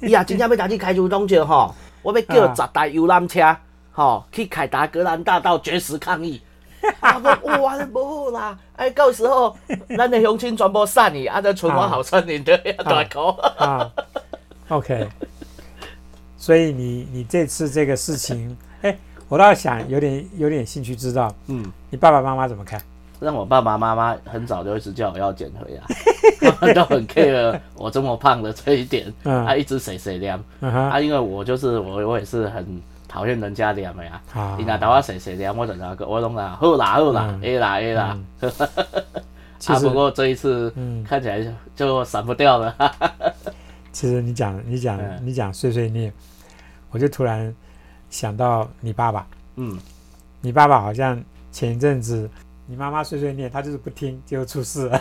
[0.08, 3.56] 伊啊真正要甲你开除党照吼，我要叫啊十台游览车，
[3.92, 6.40] 吼，去凯达格兰大道绝食抗议。
[7.00, 8.58] 啊，讲 哇，这无好啦！
[8.76, 9.56] 哎，到时候
[9.96, 13.30] 咱的乡亲全部散去，啊，这剩我好村人的大口。
[13.56, 13.90] 啊
[14.68, 15.08] ，OK，
[16.36, 18.94] 所以你你这次这个事情，哎，
[19.28, 22.78] 我倒想有点有点兴趣知道嗯，你爸爸妈妈怎么看。
[23.24, 25.86] 让我爸爸妈妈很早就一直叫我要减肥啊，
[26.60, 29.44] 他们都很 care 我这么胖的这一点，嗯。
[29.46, 30.42] 他一直谁谁量。
[30.60, 34.20] 嗯，啊，因为我就是我，我也是很讨厌人家量的呀。
[34.30, 38.18] 好伊若打我谁谁念，我就那个我拢啦，好啦好啦嗯，A 啦 A 啦。
[39.66, 41.02] 啊，不过这一次嗯。
[41.04, 42.74] 看起来就就闪不掉了。
[43.92, 45.20] 其实你讲你讲嗯。
[45.22, 46.12] 你讲碎碎念，
[46.90, 47.54] 我就突然
[48.10, 49.78] 想到你爸爸，嗯，
[50.40, 52.28] 你爸爸好像前一阵子
[52.66, 55.00] 你妈妈碎碎念，他就是不听，结果出事了，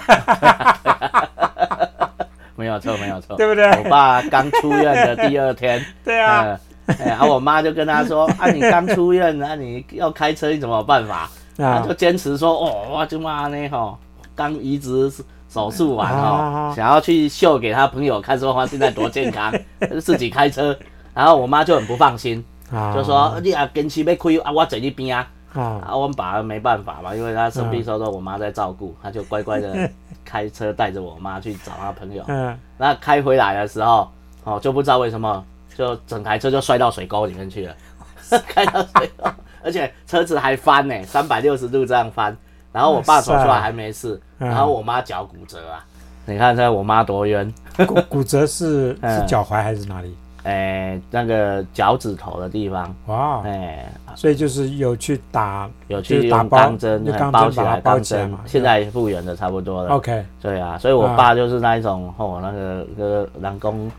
[2.55, 3.35] 没有错没有错。
[3.37, 3.65] 对不对？
[3.83, 13.97] 我爸刚出院的第二天， 对啊，嗯，哎 啊，我妈就跟他说：“啊，你刚出院，啊，你要开车，你怎么有办法？”他啊就坚持说：“哦，我就妈呢吼，
[14.35, 15.09] 刚移植
[15.47, 19.53] 手术完啊哦，想要去秀给他朋友看，说他现在多健康，
[20.01, 20.77] 自己开车。”
[21.13, 25.81] 然后我妈就很不放心，啊就说：“你啊，坚持要开啊，我坐你边啊。”啊。
[25.87, 29.89] 啊，我们爸没办法嘛，因为他生病的时候都我妈在照顾，他就乖乖的
[30.25, 32.23] 开车带着我妈去找他朋友。
[32.27, 32.57] 嗯。
[32.77, 34.09] 那开回来的时候，
[34.43, 35.43] 哦，就不知道为什么，
[35.75, 37.75] 就整台车就摔到水沟里面去了，
[38.47, 39.29] 开到水沟，
[39.63, 42.35] 而且车子还翻呢，三百六十度这样翻。
[42.71, 45.85] 然后我爸走出来还没事，嗯然后我妈脚骨折啊，
[46.25, 47.53] 你看这我妈多冤，
[47.85, 50.17] 骨骨折是 是嗯脚踝还是哪里？
[50.43, 59.89] 哎，那个脚趾头的地方，哇，哎，所以就是有去打，有去用钢针用哎钢针包起来，钢针现在复原的差不多了。
[59.91, 61.15] OK，对啊，所以我啊。
[61.15, 63.91] 爸就是那一种吼、那个那个人工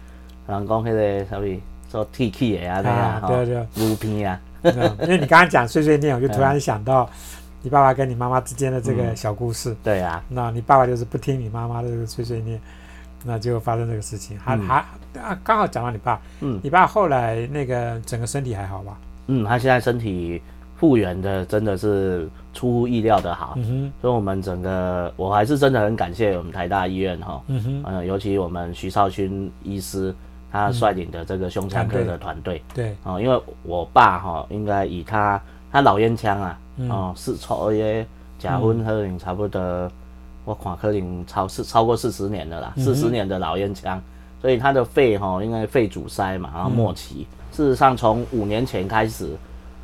[0.47, 1.47] 人工那个什么
[1.89, 3.67] 做剃气的啊对啊对对。
[3.75, 7.09] 乳片啊， 嗯因为你刚刚讲碎碎念，我就突嗯然想到
[7.63, 9.75] 你爸爸跟你妈妈之间的这个小故事。
[9.83, 12.61] 对啊，那你爸爸就是不听你妈妈的这个碎碎念，
[13.25, 14.61] 那结果发生这个事情，还、嗯。
[14.69, 14.85] 还
[15.21, 16.61] 啊，刚好讲到你爸，嗯。
[16.63, 18.97] 你爸后来那个整个身体还好吧？
[19.27, 20.43] 嗯，他现在身体
[20.77, 30.15] 复原的真的是出乎意料的好，嗯所以我们整个我还是真的很感谢我们台大医院哈，嗯哼，嗯、尤其我们徐少勋医师
[30.53, 35.41] 他率领的这个胸腔科的团队，对，哦，因为我爸哈、应该以他
[35.73, 36.91] 他老烟枪啊，嗯。
[36.91, 38.07] 哦，是抽耶
[38.39, 39.91] 假婚可能差不多，
[40.45, 44.03] 我看可能超四超过四十年的啦，嗯四十、年的老烟枪，
[44.45, 49.31] 所以他的肺哈、因为肺阻塞嘛，然后末期，嗯事实上从五年前开始，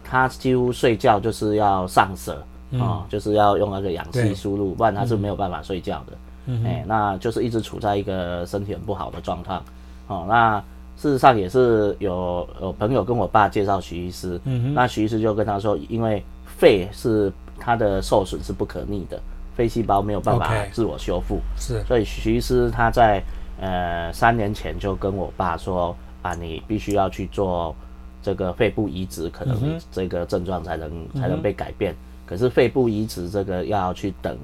[0.05, 6.13] 他几乎睡觉就是要上舌，哦，就是要用那个氧气输入，不然他是没有办法睡觉的。
[6.45, 9.65] 嗯哎、那就是一直处在一个身体很不好的状况。
[10.09, 10.59] 哦，那
[10.95, 19.19] 事实上也是有有朋友跟我爸介绍徐医师，嗯，那徐医师就跟他说，因为肺是他的受损是不可逆的，
[19.57, 21.41] 肺细胞没有办法自我修复。
[21.57, 23.23] 是，所以徐医师他在
[23.61, 27.75] 呃三年前就跟我爸说啊，你必须要去做
[28.23, 31.95] 这个肺部移植，可能这个症状才能、才能被改变。
[32.27, 34.39] 可是肺部移植这个要去等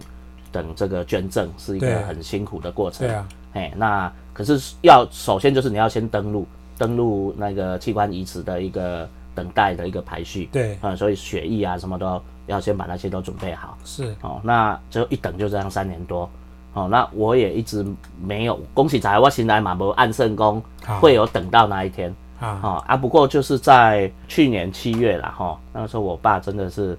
[0.50, 3.06] 等这个捐赠，是一个很辛苦的过程。
[3.06, 6.46] 对啊，哎，那可是要首先就是你要先登录
[6.78, 10.48] 登录那个器官移植的一个等待的一个排序。
[10.50, 13.78] 对，啊、所以血液啊什么都要先把那些都准备好。
[13.84, 16.28] 是，哦，那就一等就这样三年多，
[16.76, 17.84] 哦，那我也一直
[18.22, 22.14] 没有，恭喜在我现在嘛无按圣公好会有等到那一天。
[22.38, 26.96] 啊，哦啊，不过就是在去年七月了，哈、那个时候我爸真的是，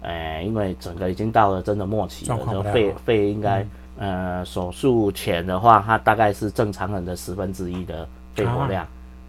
[0.00, 3.66] 呃，因为整个已经到了真的末期了，就肺肺应该，
[3.98, 8.86] 呃，手术前的话，他大概是正常人的十分之一的肺活量，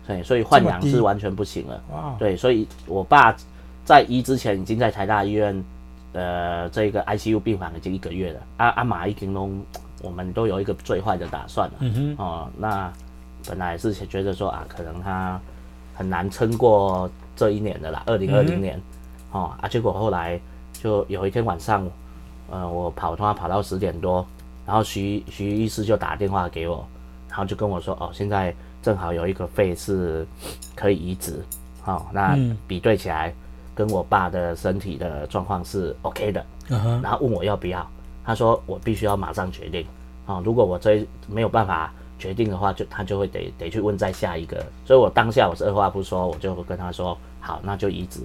[0.08, 1.84] 对，所以换氧是完全不行了。
[1.92, 3.36] 哇，对，所以我爸
[3.84, 5.66] 在医之前已经在台大医院，
[6.14, 8.40] 呃，这个 ICU 病房已经一个月了。
[8.56, 9.62] 阿阿马已经拢，
[10.02, 11.76] 我们都有一个最坏的打算了。
[11.80, 12.92] 嗯哼，哦，那
[13.48, 15.40] 本来是觉得说啊，可能他
[15.94, 18.82] 很难撑过这一年的啦，二零二嗯零年。
[19.32, 20.40] 哦啊，结果后来
[20.74, 21.88] 就有一天晚上，
[22.50, 24.26] 呃，我跑通话跑到十点多，
[24.66, 26.84] 然后徐徐医师就打电话给我，
[27.28, 30.26] 然后就跟我说，哦，现在正好有一个肺是
[30.76, 31.44] 可以移植，
[31.86, 32.58] 哦，那嗯。
[32.68, 33.32] 比对起来
[33.76, 37.88] 跟我爸的身体的状况是 OK 的，嗯，然后问我要不要，
[38.30, 39.84] 他说我必须要马上决定
[40.28, 48.22] 啊、如果我这没有办法决定的话，就他就会得得去问再下一个，所以我当下我是二话不说，我就跟他说好，那就移植。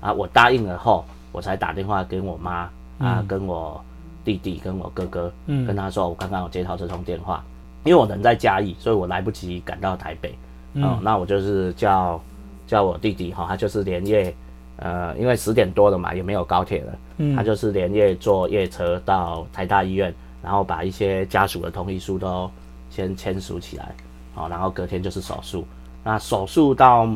[0.00, 3.84] 啊，我答应了后，我才打电话给我妈啊，跟我
[4.24, 5.66] 弟弟跟我哥哥，嗯。
[5.66, 7.44] 跟他说我刚刚有接到这通电话，
[7.82, 10.38] 因为我人在嘉义，所以我来不及赶到台北，
[10.74, 12.22] 哦，那我就是叫
[12.68, 14.32] 叫我弟弟哈、他就是连夜，
[14.78, 22.48] 呃，因为十点多了嘛，也没有高铁了，嗯他就是连夜坐夜车到台大医院，然后把一些家属的同意书都
[22.88, 23.92] 先签署起来，
[24.34, 25.66] 好、然后隔天就是手术。
[26.04, 27.08] 那手术到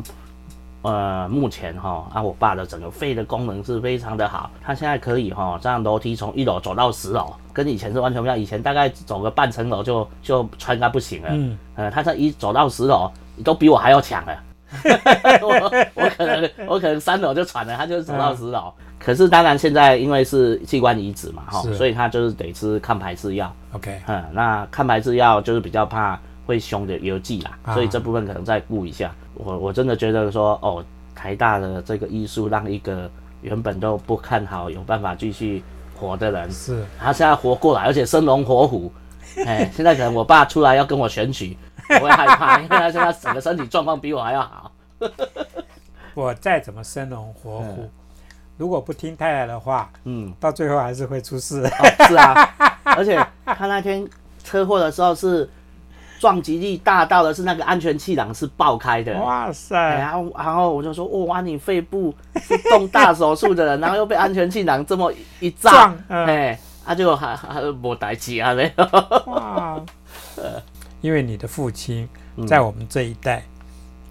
[0.81, 8.37] 呃目前哈、啊，我爸的整个肺的功能是非常的好，他现在可以哈、这样楼梯从一楼走到十楼，跟以前是完全不一样。
[8.37, 13.09] 以前大概走个半层楼就就穿到不行了，嗯，呃，他这一走到十楼，
[13.41, 14.37] 都比我还要强了。
[15.41, 18.73] 我我可能我可能三楼就喘了，他就是走到十楼。
[18.99, 23.53] 可是当然现在因为是器官移植嘛，哈，所以他就是得吃抗排斥药。
[23.73, 29.13] OK，嗯，那抗排斥药就是比较怕会凶的邮寄啦，啊所以这部分可能再顾一下。
[29.33, 30.83] 我我真的觉得说，哦，
[31.13, 33.09] 台大的这个医术让一个
[33.41, 35.61] 原本都不看好有办法继续
[35.93, 38.89] 活的人，是他现在活过来，而且生龙活虎。
[39.45, 41.57] 哎，现在可能我爸出来要跟我选举，
[42.01, 44.71] 我会害怕，因为他现在整个身体状况比我还要好。
[46.15, 47.89] 我再怎么生龙活虎，
[48.57, 51.65] 如果不听太太的话，嗯，到最后还是会出事。
[51.65, 52.53] 哦，是啊，
[52.95, 54.07] 而且他那天
[54.43, 55.49] 车祸的时候是
[56.19, 59.13] 撞击力大到的是那个安全气囊是爆开的。
[59.19, 68.85] 哇哎塞，然后，然后我就说，哇，你肺部是动大手术的人，然后又被安全气囊这么一炸哎，啊，结果还还没代志啊，没有。
[69.33, 69.81] 哇！
[71.03, 73.43] 因为你的父亲嗯在我们这一代，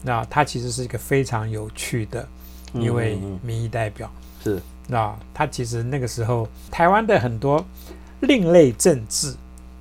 [0.03, 2.29] 那他其实是一个非常有趣的
[2.75, 4.13] 一位民意代表。
[4.45, 7.65] 是，那他其实那个时候台湾的很多
[8.21, 9.35] 另类政治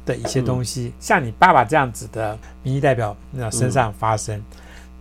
[0.05, 4.41] 的一些东西，像你爸爸这样子的民意代表那身上发生，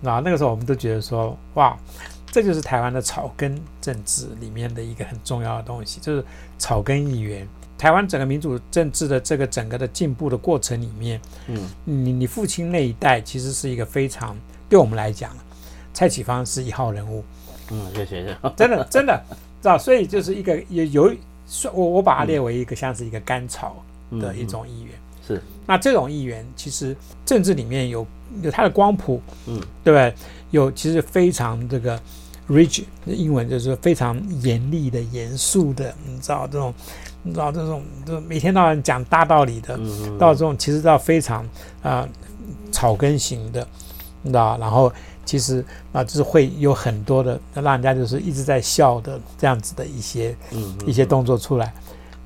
[0.00, 1.78] 那、那个时候我们都觉得说，哇，
[2.26, 6.24] 这就是台湾的草根政治里面的一个很重要的东西，就是
[6.58, 7.46] 草根议员。
[7.80, 14.36] 台湾整个民主政治的这个整个的进步的过程里面，嗯你你父亲那一代其实是一个非常
[14.68, 15.34] 对我们来讲，
[15.94, 17.24] 蔡启芳是一号人物，
[17.70, 18.36] 嗯，谢谢。
[18.54, 19.24] 真的真的，
[19.62, 21.16] 知道，所以就是一个有有，
[21.72, 23.82] 我我把它列为一个像是一个甘草
[24.20, 24.92] 的一种议员。
[24.94, 28.06] 嗯是，那这种议员其实政治里面有
[28.42, 30.14] 有他的光谱，嗯，对不对？
[30.50, 31.98] 有其实非常这个
[32.50, 36.74] rigid，英文就是非常严厉的、严肃的，你知道这种，
[37.22, 41.44] 你知道这种，就每天到晚讲大道理的，嗯到这种其实到非常
[41.82, 42.08] 啊、呃
[42.72, 43.66] 草根型的，
[44.22, 44.92] 你知道，然后
[45.24, 51.72] 其实啊、就是会有很多的让人家就是一直在笑的这样子的一些嗯一些动作出来，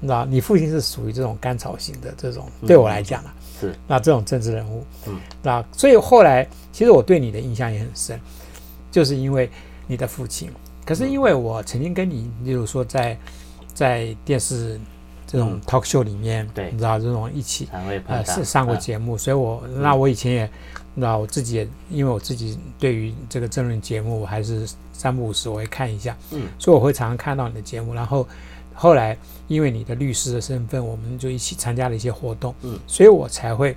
[0.01, 8.19] 你知道，你父亲是属于这种甘草型的这种，对我来讲啊，是那这种政治人物，嗯，那所以后来其实我对你的印象也很深，
[8.91, 9.51] 就是因为
[9.87, 10.51] 你的父亲，
[10.85, 13.19] 可是因为我曾经跟你，例如说在
[13.73, 14.81] 在电视
[15.27, 15.61] 这种嗯。
[15.63, 16.71] talk show 里面，对。
[16.71, 17.69] 你知道这种一起
[18.07, 18.79] 呃是上过嗯。
[18.79, 20.51] 节目，所以我那我以前也，
[20.95, 28.27] 那我自己也因为我自己对于这个争论节目我还是三不五时我会看一下，嗯，所以我会常常看到你的节目，然后
[28.73, 29.17] 后来
[29.49, 33.77] 因为你的律师的身份，我们就一起参加了一些活动，嗯，所以我才会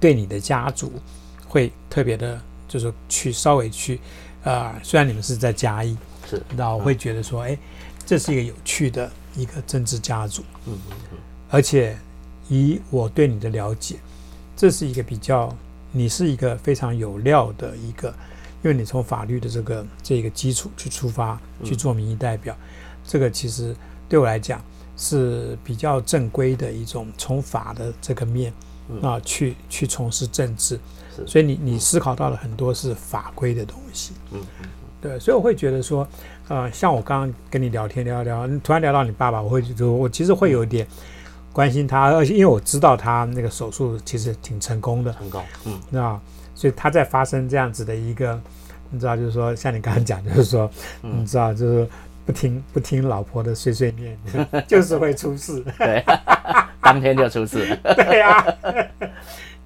[0.00, 0.92] 对你的家族
[1.46, 4.00] 会特别的，就是去稍微去，
[4.46, 5.96] 呃，虽然你们是在嘉义，
[6.30, 7.58] 是，那我会觉得说，哎，
[8.06, 11.18] 这是一个有趣的一个政治家族，嗯嗯嗯。
[11.50, 11.98] 而且
[12.48, 13.96] 以我对你的了解，
[14.56, 15.52] 这是一个比较，
[15.90, 18.08] 你是一个非常有料的一个，
[18.62, 22.56] 因为你从法律的这个这个基础去出发去做民意代表，
[23.04, 23.74] 这个其实
[24.08, 24.62] 对我来讲，
[24.96, 28.52] 是比较正规的一种从法的这个面
[29.02, 30.80] 啊去去从事政治，是
[31.24, 34.12] 所以你你思考到了很多是法规的东西。
[34.32, 34.66] 嗯嗯
[35.00, 36.08] 对，所以我会觉得说，
[36.48, 40.84] 呃，像我刚刚跟你聊天聊一聊，突然聊到你爸爸，我会觉得我其实会有一点
[41.52, 46.18] 关心他，而且因为我知道他那个手术其实挺成功的，成功，嗯那，
[46.54, 48.40] 所以他在发生这样子的一个，
[48.90, 50.68] 你知道，就是说像你刚刚讲，就是说，
[51.02, 51.88] 嗯你知道，就是
[52.24, 54.18] 不听不听老婆的碎碎念，
[54.66, 55.62] 就是会出事。
[55.78, 56.04] 对，
[56.80, 57.76] 当天就出事了。
[57.94, 58.44] 对啊，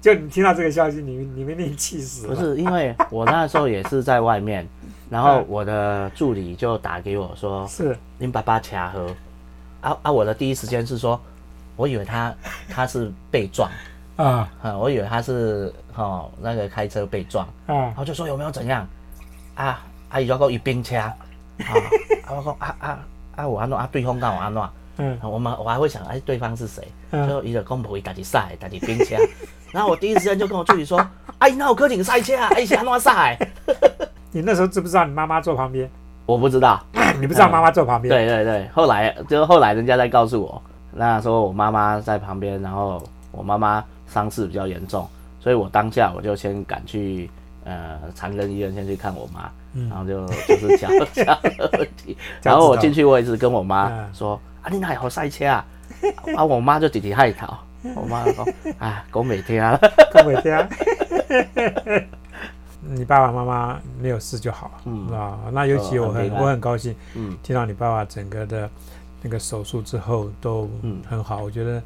[0.01, 2.35] 就你听到这个消息，你你们一定气死了。
[2.35, 4.67] 不是，因为我那时候也是在外面，
[5.09, 9.07] 然后我的助理就打给我说是，：“您爸爸掐喝。”
[9.81, 10.11] 啊啊！
[10.11, 11.19] 我的第一时间是说，
[11.75, 12.33] 我以为他
[12.69, 13.69] 他是被撞，
[14.15, 18.87] 啊啊，我以为他是哦那个开车被撞，啊然后就说有没有怎样
[19.55, 19.83] 啊？
[20.09, 21.15] 阿姨就讲一冰车，啊
[22.25, 22.99] 啊我讲啊啊
[23.35, 24.61] 啊我安怎啊对方干我安怎？
[24.97, 26.87] 嗯我们我还会想，哎，对方是谁？
[27.11, 29.15] 嗯就伊就讲无伊家己赛，家己冰车。
[29.71, 30.99] 然后我第一时间就跟我助理说，
[31.39, 33.37] 哎，那有可能赛车啊，哎是安怎赛？
[34.31, 35.89] 你那时候知不知道你妈妈坐旁边？
[36.25, 36.81] 我不知道。
[37.19, 38.13] 你不知道妈妈坐旁边？
[38.13, 40.61] 对对对，后来就后来人家在告诉我，
[40.91, 45.07] 那说我妈妈在旁边，然后我妈妈伤势比较严重，
[45.39, 47.29] 所以我当下我就先赶去
[47.65, 49.49] 呃长庚医院先去看我妈，
[49.89, 55.65] 然后就就是讲讲的问题，然后我进去我也是跟我妈嗯说啊你哪有赛车啊？
[56.35, 57.47] 啊我妈就直直害头，
[57.95, 58.45] 我妈就说
[58.79, 59.79] 啊讲未听 啊，
[60.13, 60.67] 跟我家。
[62.83, 68.69] 你爸爸妈妈没有事就好，嗯啊，那尤其我很我很高兴嗯听到你爸爸整个的
[69.21, 71.81] 那个手术之后都嗯很好，我觉得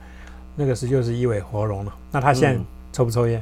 [0.56, 1.94] 那个是就是一尾活龙了。
[2.12, 3.42] 那他现在嗯抽不抽烟？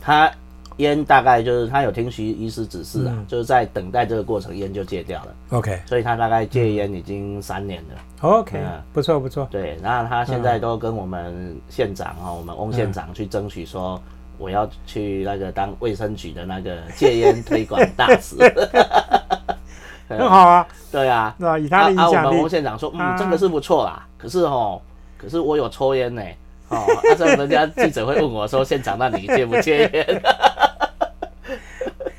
[0.00, 0.30] 他
[0.78, 3.26] 烟大概就是他有听徐医师指示啊，嗯。
[3.26, 5.80] 就是在等待这个过程烟就戒掉了，OK。
[5.86, 8.28] 所以他大概戒烟已经三年了。
[8.28, 8.82] OK，嗯。
[8.92, 9.46] 不错不错。
[9.50, 14.00] 对，那他现在都跟我们县长哈、我们翁县长去争取说，
[14.38, 18.36] 我要去那个当卫生局的那个戒烟推广大使。
[20.08, 24.80] 很好啊，对啊，那以他的影啊啊，我响们翁力，县长说，啊嗯，这个是不错啦，可是哦，
[25.18, 26.22] 可是我有抽烟呢。
[26.68, 30.22] 哦，那时候人家记者会问我说：“县长，那你戒不戒烟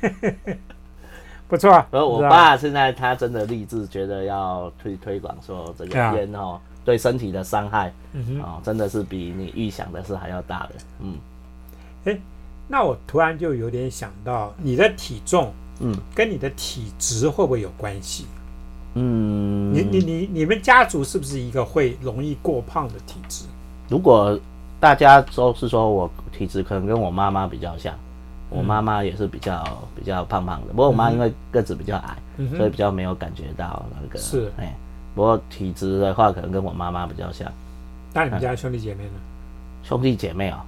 [1.48, 10.74] 不错啊。？”而我爸现在他真的立志，觉得要推推广说这个啊烟哦对身体的伤害嗯，哦，真的是比你预想的是还要大的。
[11.00, 12.18] 嗯
[12.70, 18.26] 那我突然就有点想到，你的体重嗯跟你的体质会不会有关系？
[18.94, 23.44] 嗯，你你你你们家族是不是一个会容易过胖的体质？
[23.88, 24.38] 如果
[24.80, 27.94] 大家都是说我体质可能跟我妈妈比较像，
[28.50, 29.62] 我妈妈也是比较
[29.94, 34.74] 比较胖胖的，不过我妈因为个子比较矮，嗯所以比较没有感觉到那个是哎。
[35.14, 37.50] 不过体质的话，可能跟我妈妈比较像。
[38.14, 39.10] 那你们家兄弟姐妹呢？
[39.82, 40.58] 兄弟姐妹哦，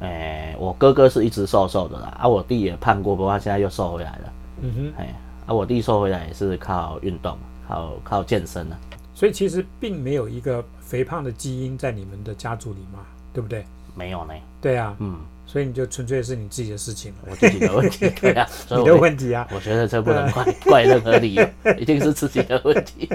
[0.00, 5.14] 哎，我哥哥是一直瘦瘦的啦，啊，我弟也胖过，不过他现在又瘦回来了，嗯哼，哎，
[5.46, 7.36] 啊，我弟瘦回来也是靠运动，
[7.68, 8.78] 靠靠健身啊。
[9.14, 13.00] 所以其实并没有一个肥胖的基因在你们的家族里嘛，
[13.34, 13.66] 对不对？
[13.94, 15.18] 没有呢，对啊，嗯，
[15.50, 21.44] 所以你就纯粹是你自己的事情了，我自己的问题，对啊， 所以你的问题啊，我觉得这不能怪怪任何理由，
[21.76, 23.10] 一定是自己的问题。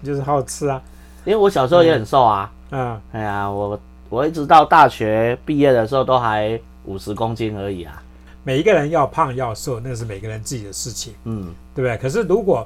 [0.00, 0.80] 你 就是好吃啊，
[1.26, 3.78] 因为我小时候也很瘦啊，嗯、哎呀，我
[4.08, 8.02] 我一直到大学毕业的时候都还五十公斤而已啊，
[8.42, 11.54] 每一个人要胖要瘦，那是每个人自己的事情，嗯。
[11.74, 11.96] 对不对？
[11.98, 12.64] 可是如果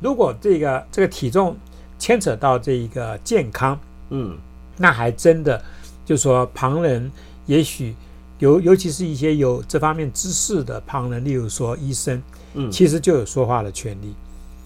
[0.00, 1.56] 如果这个这个体重
[1.98, 3.76] 牵扯到这一个健康，
[4.10, 4.38] 嗯。
[4.76, 5.60] 那还真的
[6.04, 7.10] 就说旁人
[7.46, 7.94] 也许
[8.38, 12.22] 尤尤其是一些有这方面知识的旁人，例如说医生，
[12.54, 14.14] 嗯，其实就有说话的权利，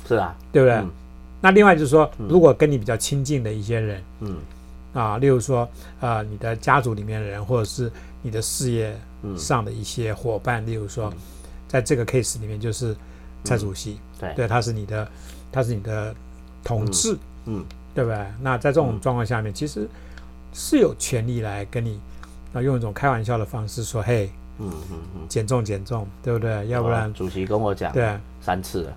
[0.08, 0.76] 是啊，对不对？
[0.76, 0.90] 嗯。
[1.40, 4.36] 那另外就是说，如果跟你比较亲近的一些人嗯。
[4.92, 5.68] 啊，例如说
[6.00, 7.90] 呃你的家族里面的人，或者是
[8.22, 11.12] 你的事业嗯，上的一些伙伴，例如说
[11.68, 12.96] 在这个 case 里面就是
[13.44, 15.08] 蔡主席，对，对，他是你的
[15.52, 16.14] 他是你的
[16.64, 17.16] 同志，
[17.46, 17.64] 嗯。
[17.92, 18.24] 对不对？
[18.40, 19.88] 那在这种状况下面，其实
[20.52, 21.98] 是有权利来跟你
[22.52, 24.28] 啊用一种开玩笑的方式说，嘿，
[24.58, 26.66] 嗯嗯嗯，减重减重，对不对？
[26.68, 28.92] 要不然哦，主席跟我讲对啊三次了，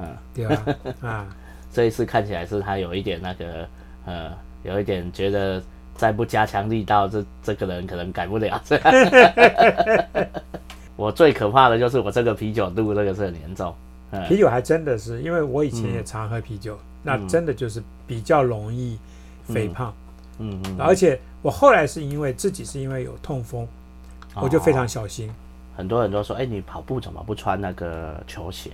[0.00, 0.64] 嗯， 对吧？
[1.08, 1.26] 啊，
[1.72, 3.66] 这一次看起来是他有一点那个
[4.06, 4.30] 呃，
[4.64, 5.62] 有一点觉得
[5.96, 8.60] 再不加强力道，这这个人可能改不了。
[10.96, 13.74] 我最可怕的就是我这个啤酒肚，这个是很严重。
[14.12, 18.98] 嗯啤酒还真的是，因为我以前也常喝啤酒，那真的就是比较容易
[19.44, 19.94] 肥胖，
[20.38, 23.66] 嗯嗯，而且我后来是因为自己是因为有痛风，
[24.34, 25.32] 我就非常小心。
[25.76, 28.70] 很多人都说，哎、你跑步怎么不穿那个球鞋？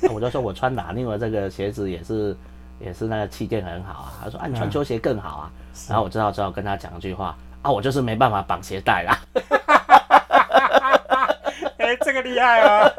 [0.00, 0.92] 那 我就说我穿哪？
[0.94, 2.34] 因为这个鞋子也是
[2.80, 4.12] 也是那个气垫很好啊。
[4.24, 5.50] 他说啊，你穿嗯球鞋更好啊。
[5.88, 9.18] 然后我知道之后跟他讲一句话啊，我就是没办法绑鞋带啦。
[11.76, 12.90] 哎，这个厉害哦！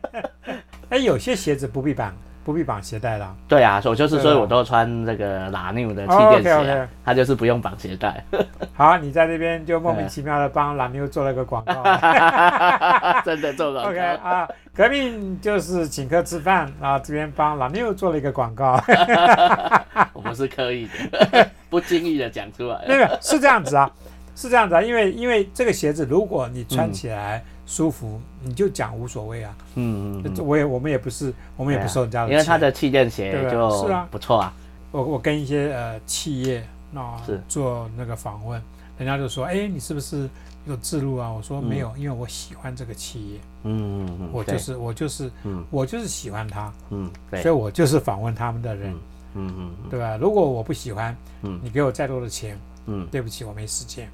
[0.90, 2.14] 哎，有些鞋子不必绑，
[2.44, 3.34] 不必绑鞋带的啊。
[3.46, 8.24] 对啊，我就是对啊所以我都穿这个拉纽的气哦垫鞋啊、OK，OK 他就是不用绑鞋带，
[8.74, 11.82] 好，你在这边就莫名其妙的帮蓝妞做了个广告。
[13.24, 13.98] 真的做广 OK。
[14.00, 18.80] 啊，革命就是请客吃饭啊，这边帮蓝妞做了一个广告。
[20.12, 22.84] 我不是刻意的，不经意的讲出来。
[22.86, 23.90] 那个是这样子啊，
[24.34, 29.56] 是这样子啊，因为因为这个鞋子，如果你穿起来舒服，你就讲无所谓啊。
[29.76, 34.06] 嗯嗯嗯，我也我们也不是，我们也不收人家的钱，因为他的气垫鞋就是啊。
[34.10, 34.52] 不错啊。
[34.90, 36.62] 我我跟一些呃企业
[36.94, 37.42] 啊是。
[37.48, 38.60] 做那个访问，
[38.98, 40.28] 人家就说，哎，你是不是
[40.66, 41.32] 有自录啊？
[41.32, 45.64] 我说嗯没有，因为我喜欢这个企业，嗯嗯嗯，我就是我就是嗯。
[45.70, 47.40] 我就是喜欢他，嗯对。
[47.40, 48.92] 所以，我就是访问他们的人，
[49.34, 49.88] 嗯嗯嗯。
[49.88, 50.18] 对吧？
[50.18, 51.58] 如果我不喜欢，嗯。
[51.62, 54.10] 你给我再多的钱，嗯，对不起，我没时间。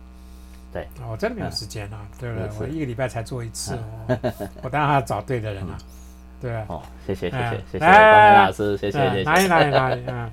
[0.73, 2.49] 对啊，我真的没有时间啊，对不对？
[2.61, 4.19] 我一个礼拜才做一次，我
[4.64, 5.79] 我当然要找对的人了，
[6.41, 6.64] 对吧？
[6.69, 9.49] 哦，谢谢谢哎谢谢谢哎光明老师，谢谢谢谢哪里谢。
[9.49, 10.31] 哪里哪里，嗯。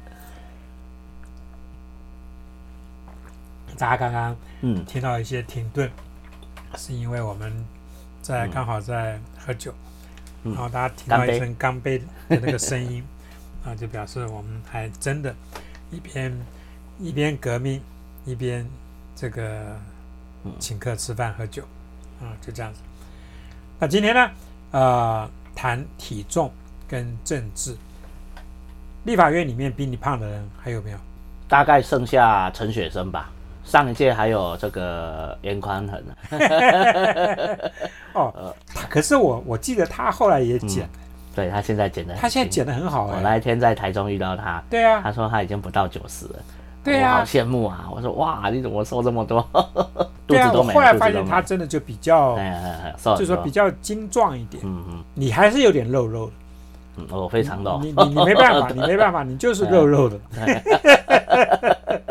[3.78, 5.90] 大家刚刚嗯听到一些停顿，
[6.78, 7.52] 是因为我们
[8.22, 9.74] 在嗯刚好在喝酒，
[10.44, 13.04] 嗯然后大家听到一声干杯的那个声音，
[13.66, 15.34] 啊，就表示我们还真的，
[15.92, 16.34] 一边
[17.00, 17.82] 一边革命，
[18.26, 18.66] 一边
[19.14, 19.80] 这个嗯
[20.60, 21.64] 请客吃饭喝酒，
[22.22, 22.80] 啊，就这样子。
[23.80, 24.30] 那今天呢，
[24.72, 26.52] 呃，谈体重
[26.88, 27.76] 跟政治。
[29.04, 30.98] 立法院里面比你胖的人还有没有？
[31.48, 33.30] 大概剩下陈雪生吧。
[33.64, 36.04] 上一届还有这个严宽恒。
[36.10, 36.16] 啊，
[38.14, 40.88] 哦，他 可是我我记得他后来也减，
[41.36, 46.40] 对他现在减的，他现在减的很好哎、我那一天在台中遇到他，对啊，他说他已经不到九十了，
[46.86, 47.90] 对啊好啊，羡慕啊！
[47.92, 49.42] 我说哇，你怎么瘦这么多？
[50.28, 50.52] 肚对啊。
[50.54, 52.38] 我后来发现他真的就比较，
[53.04, 56.34] 就是说比较精壮一点，嗯嗯你还是有点肉肉的，
[56.98, 57.80] 嗯，我非常肉。
[57.82, 60.20] 你你你没办法， 你没办法，你就是肉肉的。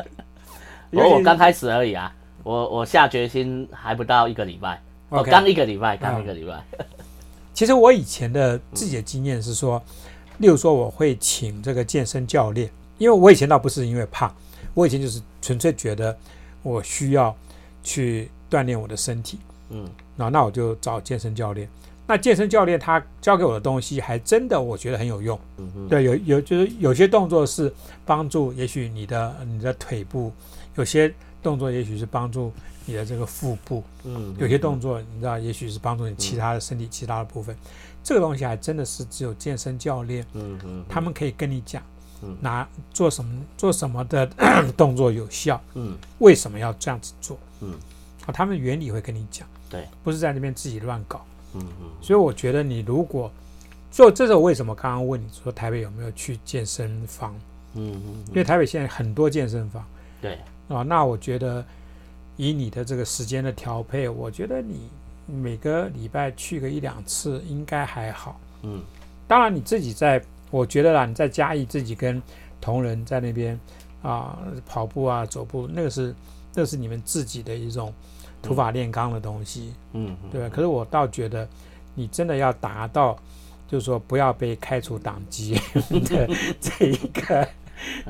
[0.91, 2.13] 不过我刚开开始而已啊，
[2.43, 6.55] 我我下决心还不到一个礼拜，我刚一个礼拜，刚一个礼拜。
[7.53, 9.81] 其实我以前的自己的经验是说，
[10.39, 12.69] 例如说我会请这个健身教练，
[12.99, 14.33] 因为我以前倒不是因为胖，
[14.75, 16.17] 我以前就是纯粹觉得
[16.63, 17.35] 我需要
[17.83, 19.39] 去锻炼我的身体，
[19.71, 19.89] 嗯。
[20.17, 21.69] 那那我就找健身教练。
[22.07, 25.39] 那健身教练他教给我的东西，还真的我觉得很有用。
[25.89, 27.73] 对，有有就是有些动作是
[28.05, 30.31] 帮助，也许你的你的腿部；
[30.77, 31.13] 有些
[31.43, 32.53] 动作也许是帮助
[32.85, 37.57] 你的这个腹部；嗯，有些动作你知道，也许是帮助你其他的身体其他的部分。
[38.03, 40.85] 这个东西还真的是只有健身教练嗯嗯。
[40.89, 41.83] 他们可以跟你讲
[42.25, 44.27] 嗯，拿做什么做什么的
[44.77, 45.97] 动作有效，嗯。
[46.19, 47.39] 为什么要这样子做。
[47.61, 47.75] 嗯。
[48.27, 51.25] 啊，他们原理会跟你讲，对，不是在那边自己乱搞。
[51.55, 53.31] 嗯嗯所以我觉得你如果，
[53.91, 57.35] 做这是我为什么刚刚问你说台北有没有去健身房，
[57.75, 59.85] 嗯嗯，因为台北现在很多健身房。
[60.21, 61.65] 对，啊，那我觉得
[62.37, 64.89] 以你的这个时间的调配，我觉得你
[65.27, 68.41] 每个礼拜去个一两次应该还好。
[68.63, 68.83] 嗯。
[69.29, 70.23] 当然你自己在，
[70.55, 72.23] 我觉得啦，你在嘉义自己跟
[72.61, 73.59] 同仁在那边
[74.03, 76.15] 啊跑步啊走步，那个是
[76.55, 77.93] 那是你们自己的一种
[78.41, 79.75] 土法炼钢的东西。
[79.95, 80.49] 嗯对吧？
[80.55, 81.49] 可是我倒觉得，
[81.97, 83.17] 你真的要达到，
[83.67, 86.29] 就是说不要被开除党籍 的
[86.61, 87.49] 这一个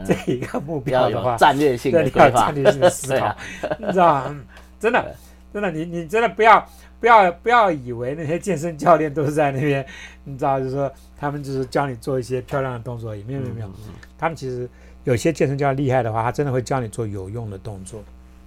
[0.05, 2.73] 这一个目标的话有，战略性对，的规划你要战。
[2.73, 3.35] 略性的思考
[3.91, 4.25] 知道吗？
[4.29, 4.45] 嗯
[4.79, 5.17] 真的，
[5.51, 6.63] 真的，你你真的不要
[7.05, 9.87] 不要不要以为那些健身教练都是在那边，
[10.25, 13.71] 你知道，就是说他们就是教你做一些漂亮的动作而已，没有没有没有，
[14.17, 14.67] 他们其实
[15.05, 18.03] 有些健身教练厉害的话，他真的会教你做有用的动作。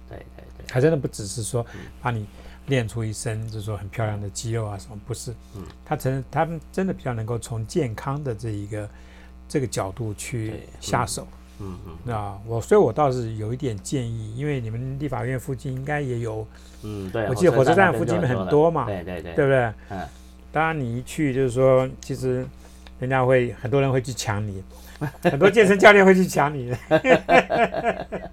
[0.08, 1.64] 对对对，他真的不只是说
[2.02, 2.26] 把你
[2.66, 8.90] 练出一身，就是说很漂亮的肌肉啊什么，不是，嗯，他真他们真的比较能够从健康的这一个
[9.48, 11.22] 这个角度去下手。
[11.30, 16.46] 嗯嗯那我所以，我倒是有一点建议，因为你们立法院附近应该也有，
[16.82, 17.26] 嗯，对。
[17.28, 19.72] 我记得火车站附近很多嘛对对对，对不对？
[19.90, 20.00] 嗯。
[20.52, 22.46] 当然，你一去就是说，其实
[23.00, 24.62] 人家会很多人会去抢你，
[25.22, 26.78] 很多健身教练会去抢你的。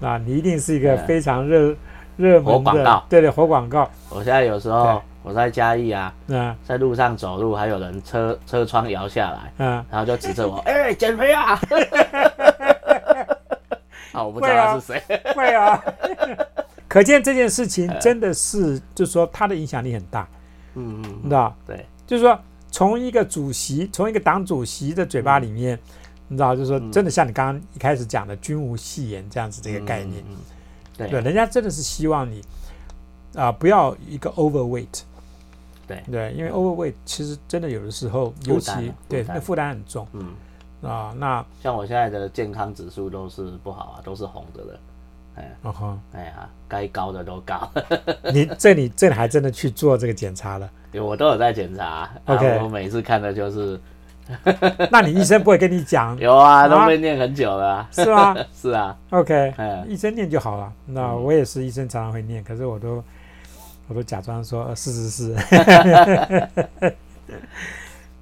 [0.00, 1.74] 那你一定是一个非常热
[2.16, 3.90] 热门的对对，活广告。
[4.10, 6.56] 我现在有时候我在嘉义啊，嗯。
[6.64, 11.58] 在路上走路，还有人车车窗摇下来，嗯，然后就指着我，哎、减肥啊！
[14.12, 15.02] 啊，我不知道他是谁。
[15.34, 15.82] 会啊，
[16.86, 20.28] 可见这件事情真的是，就是说他的影响力很大，
[20.74, 21.52] 嗯嗯，你知道？
[21.66, 22.38] 对，就是说
[22.70, 25.76] 从一个主席，从一个党主席的嘴巴里面，
[26.28, 30.22] 你知道，就是说真的像你刚刚一开始讲的“君无戏言”这样子这个概念，
[30.96, 32.40] 对，人家真的是希望你
[33.34, 35.02] 啊、不要一个 overweight，
[35.86, 40.26] 对，对，因为 overweight 其实真的有的时候，尤其负担啊负担对那负担很重嗯，
[40.90, 41.14] 啊。
[41.16, 44.80] 那像我现在的健康指数都是不好啊，都是红的了。
[45.36, 47.70] 哎，嗯哼，哎呀，该高的都高，
[48.32, 50.68] 你这里这里还真的去做这个检查了？
[50.92, 52.10] 因为我都有在检查。
[52.24, 53.78] OK 啊我每次看的就是
[54.90, 57.88] 那你医生不会跟你讲有啊，啊都被念很久了啊。
[57.92, 60.72] 是吗 是啊，？OK，嗯医生念就好了。
[60.86, 63.04] 那我也是医生，常常会念，可是我都
[63.88, 65.36] 我都假装说呃是是是。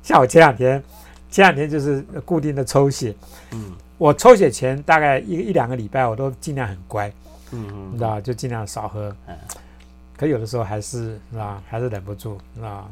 [0.03, 0.83] 像我前两天，
[1.31, 3.15] 前两天就是固定的抽血，
[3.53, 7.09] 嗯我抽血前大概一一两个礼拜，我都尽量很乖，
[7.53, 9.15] 嗯嗯你知道，就尽量少喝。
[9.27, 9.37] 嗯。
[10.17, 12.89] 可有的时候还是是吧，还是忍不住，是吧？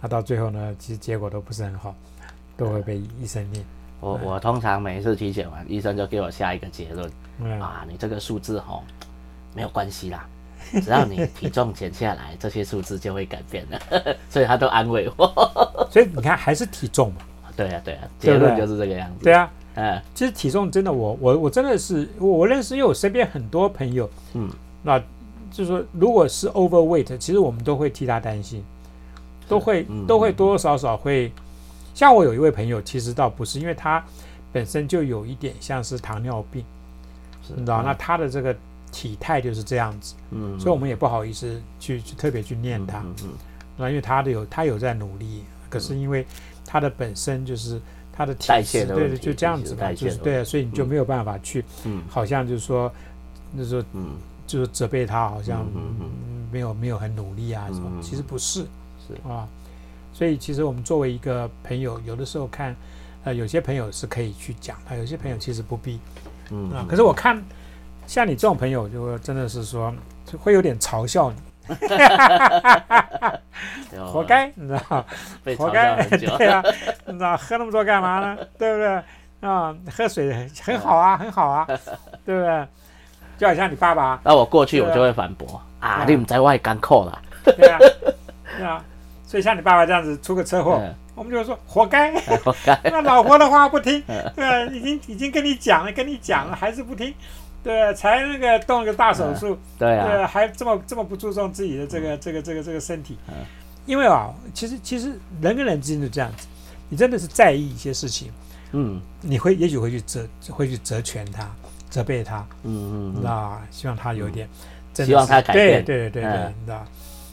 [0.00, 1.94] 那到最后呢，其实结果都不是很好，
[2.56, 3.64] 都会被医生念。
[4.00, 7.10] 我我通常每一次体检完，医生就给我下一个结论。
[7.40, 8.82] 嗯，啊，你这个数字吼
[9.54, 10.26] 没有关系啦，
[10.82, 15.88] 只要你体重减下来，这些数字就会改变了，所以他都安慰我。
[15.90, 17.20] 所以你看，还是体重嘛。
[17.56, 19.24] 对啊对啊，结论就是这个样子。
[19.24, 24.48] 对啊，嗯其实体重真的我，我我真的是我我认识，因为我身边很多朋友，嗯，
[24.82, 24.98] 那
[25.50, 28.64] 就是说，如果是 overweight，其实我们都会替他担心，
[29.48, 31.32] 都会、嗯都会多多少少会。
[31.94, 34.04] 像我有一位朋友，其实倒不是，因为他
[34.52, 36.64] 本身就有一点像是糖尿病，
[37.48, 38.54] 你知道，嗯那他的这个
[38.92, 42.98] 体态就是这样子，嗯，所以我们也不好意思去去特别去念他。
[43.00, 43.28] 嗯嗯
[43.76, 46.26] 那因为他的有他有在努力，可是因为
[46.66, 47.80] 他的本身就是
[48.12, 52.02] 他的体代质对对，就这样子嘛，体质代就是对所以你就没有办法去，嗯。
[52.08, 52.92] 好像就是说，
[53.56, 54.16] 就是说嗯。
[54.48, 55.66] 就是责备他，好像
[56.50, 58.66] 没有没有很努力啊什么，其实不是
[59.06, 59.12] 是。
[59.28, 59.46] 啊，
[60.10, 62.74] 所以其实我们作为一个朋友，有的时候看，
[63.24, 66.00] 呃，有些朋友是可以去讲他，有些朋友其实不必。
[66.50, 66.86] 嗯啊。
[66.88, 67.44] 可是我看
[68.08, 69.94] 像你这种朋友，就真的是说
[70.24, 71.36] 就会有点嘲笑你，
[74.00, 75.04] 活该，你知道。
[75.44, 76.02] 被嘲笑活该。
[76.38, 76.62] 对啊，
[77.04, 78.38] 你知道喝那么多干嘛呢？
[78.58, 79.02] 对不对？
[79.46, 81.66] 啊，喝水很好啊，很好啊，
[82.24, 82.66] 对不对？
[83.36, 87.78] 就好像你爸爸，那我过去我就会反驳啊，啊你们在外干扣了，对啊，
[88.56, 88.82] 对啊，
[89.26, 92.14] 所以像你爸爸这样子出个车祸，嗯我们就说活该。
[92.44, 92.78] 活该。
[92.84, 97.12] 那老婆的话不听，嗯对啊，已经已经跟你讲了，跟你讲了，还是不听，
[97.68, 103.18] 对啊，才那个动了个大手术，对啊，对，还这么这么不注重自己的这个这个这个这个身体。
[103.28, 103.34] 嗯，
[103.84, 105.12] 因为啊，其实其实
[105.42, 106.46] 人跟人之间就这样子，
[106.88, 108.32] 你真的是在意一些事情。
[108.72, 108.98] 嗯。
[109.20, 111.46] 你会也许会去责会去责权他，
[111.90, 114.48] 责备他，嗯嗯嗯，那希望他有一点，
[114.94, 115.84] 希望他改变。
[115.84, 116.54] 对对对对，嗯。
[116.60, 116.82] 你知道。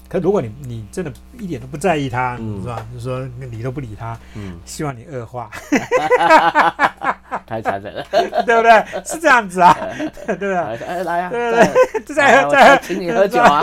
[0.09, 2.57] 可如果你你真的一点都不在意他，嗯。
[2.57, 5.49] 你知道，就说理都不理他，嗯，希望你恶化，
[7.47, 8.03] 太残忍了。
[8.45, 8.86] 对不对？
[9.05, 9.77] 是这样子啊，
[10.25, 10.55] 对不对？
[10.55, 11.65] 哎，来呀，对对
[12.05, 13.61] 对，再喝再喝，请你喝酒啊。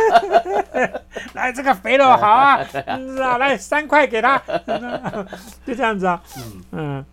[1.34, 2.78] 来这个肥肉好啊，是
[3.22, 4.40] 啊，来三块给他，
[5.66, 6.42] 就这样子啊，嗯。
[6.72, 7.04] 嗯，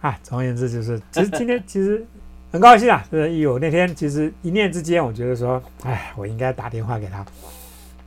[0.00, 2.04] 啊，总而言之就是，其实今天其实
[2.52, 7.24] 很高兴啊，就是有那天其实一念之间，我觉得说，哎，我应该打电话给他，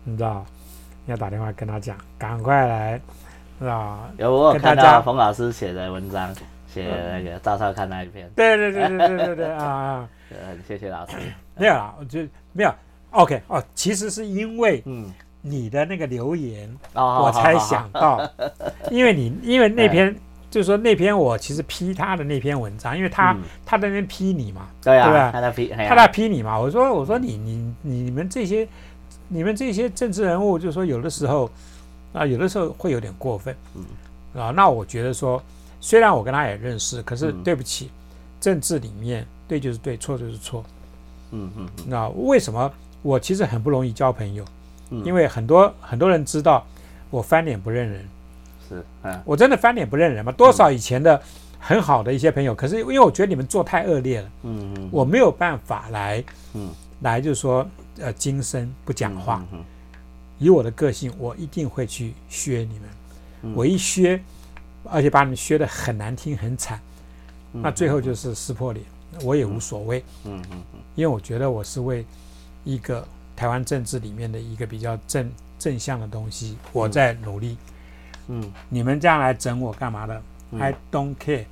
[0.03, 0.45] 你知道，
[1.05, 3.01] 要打电话跟他讲，赶快来，
[3.59, 3.99] 是吧？
[4.17, 6.33] 有我看到冯老师写的文章，
[6.71, 10.07] 写那个赵少看那一篇，对对对对对对对啊
[10.67, 11.15] 谢谢老师。
[11.55, 12.73] 没有啦，我觉得没有
[13.11, 15.11] ，OK 哦，其实是因为嗯，
[15.41, 18.29] 你的那个留言，哦，我才想到，
[18.91, 20.15] 因为你因为那篇。
[20.49, 23.41] 就是说那篇我其实批他的那篇文章，因为他、嗯。
[23.65, 26.57] 他在那边批你嘛，对啊，他在批，他在批你嘛。
[26.57, 28.65] 我说我说你你你们这些
[29.27, 31.51] 你们这些政治人物，就是说有的时候
[32.13, 34.41] 啊，有的时候会有点过分，嗯。
[34.41, 35.43] 啊，那我觉得说，
[35.79, 37.89] 虽然我跟他也认识，可是嗯对不起，
[38.39, 40.63] 政治里面对就是对，错就是错。
[41.31, 42.71] 嗯嗯嗯那为什么
[43.01, 44.45] 我其实很不容易交朋友？
[44.89, 46.65] 嗯，因为很多很多人知道
[47.09, 48.07] 我翻脸不认人，
[48.67, 50.31] 是嗯我真的翻脸不认人嘛。
[50.31, 51.21] 多少以前的
[51.59, 54.29] 很好的一些朋友，可是因为我觉得你们做太恶劣了。
[54.43, 56.23] 嗯嗯，我没有办法来，
[56.53, 56.69] 嗯
[57.01, 57.67] 来就是说，
[57.99, 59.45] 呃，今生不讲话。
[59.51, 59.63] 嗯，
[60.39, 62.89] 以我的个性，我一定会去削你们。
[63.41, 64.19] 嗯我一削，
[64.91, 66.79] 而且把你们削得很难听、很惨，
[67.53, 68.85] 嗯那最后就是撕破脸，
[69.23, 70.79] 我也无所谓，嗯嗯嗯。
[70.95, 72.05] 因为我觉得我是为
[72.63, 77.57] 一个台湾政治里面的一个比较正正向的东西，我在努力。
[78.27, 78.51] 嗯。
[78.69, 80.21] 你们这样来整我干嘛的
[80.51, 81.45] 嗯？I don't care，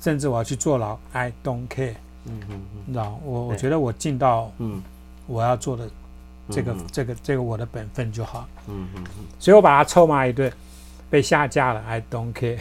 [0.00, 1.94] 甚至我要去坐牢，I don't care。
[2.24, 2.82] 嗯嗯嗯。
[2.86, 4.82] 你知道，我我觉得我尽到嗯。
[5.28, 5.88] 我要做的
[6.50, 9.24] 这个嗯这个这个我的本分就好，嗯嗯嗯。
[9.38, 10.52] 所以我把他臭骂一顿，
[11.12, 12.58] 被下架了，I don't care，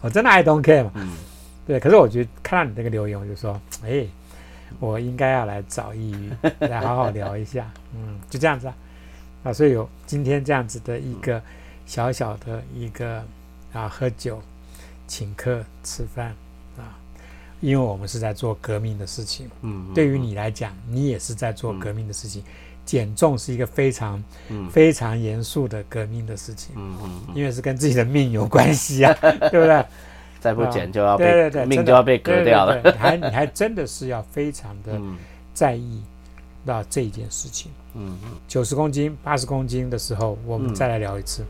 [0.00, 0.90] 我 真的 I don't care 嘛。
[0.96, 1.12] 嗯。
[1.64, 4.04] 对，可是我觉得看到你这个留言，我就说，哎，
[4.80, 8.74] 我应该要来找易宇 来好好聊一下，嗯，就这样子啊，
[9.44, 11.40] 啊，所以有今天这样子的一个
[11.86, 13.24] 小小的一个
[13.72, 14.42] 啊喝酒、
[15.06, 16.34] 请客吃饭
[16.76, 16.98] 啊，
[17.60, 22.42] 因为我们是在做革命的事情，嗯，对于你来讲，你也是在做革命的事情，
[22.92, 24.68] 减重是一个非常嗯。
[24.68, 29.16] 非常严肃的革命的事情，嗯嗯，因为是跟自己的命有关系啊，
[29.50, 29.82] 对不对？
[30.38, 32.74] 再不减就要对对对，被命就要被割掉了。
[32.74, 35.16] 对对对你还你还真的是要非常的嗯。
[35.54, 36.02] 在意
[36.66, 37.72] 到这一件事情。
[37.94, 38.30] 嗯嗯。
[38.46, 41.42] 九十公斤、八十公斤的时候，我们嗯再来聊一次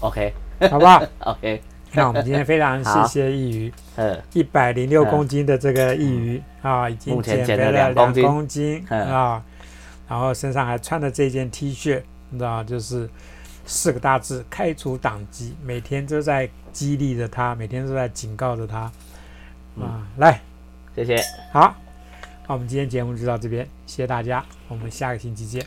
[0.00, 0.32] ，，OK。
[0.70, 1.04] 好不好？
[1.20, 1.60] OK，
[1.92, 4.20] 那我们今天非常谢谢易鱼， 嗯。
[4.32, 9.42] 一百零六公斤的这个易鱼啊，已经减肥了两两公斤啊，
[10.08, 13.08] 然后身上还穿着这件 T 恤，你知道，就是
[13.64, 18.92] 四个大字“开除党籍”，每天都在激励着他，每天都在警告着他
[19.76, 20.06] 嗯啊。
[20.18, 20.40] 来，
[20.94, 21.16] 谢谢。
[21.52, 21.74] 好，
[22.46, 25.64] 那我们今天节目就到这边，谢谢大家，我们下个星期见。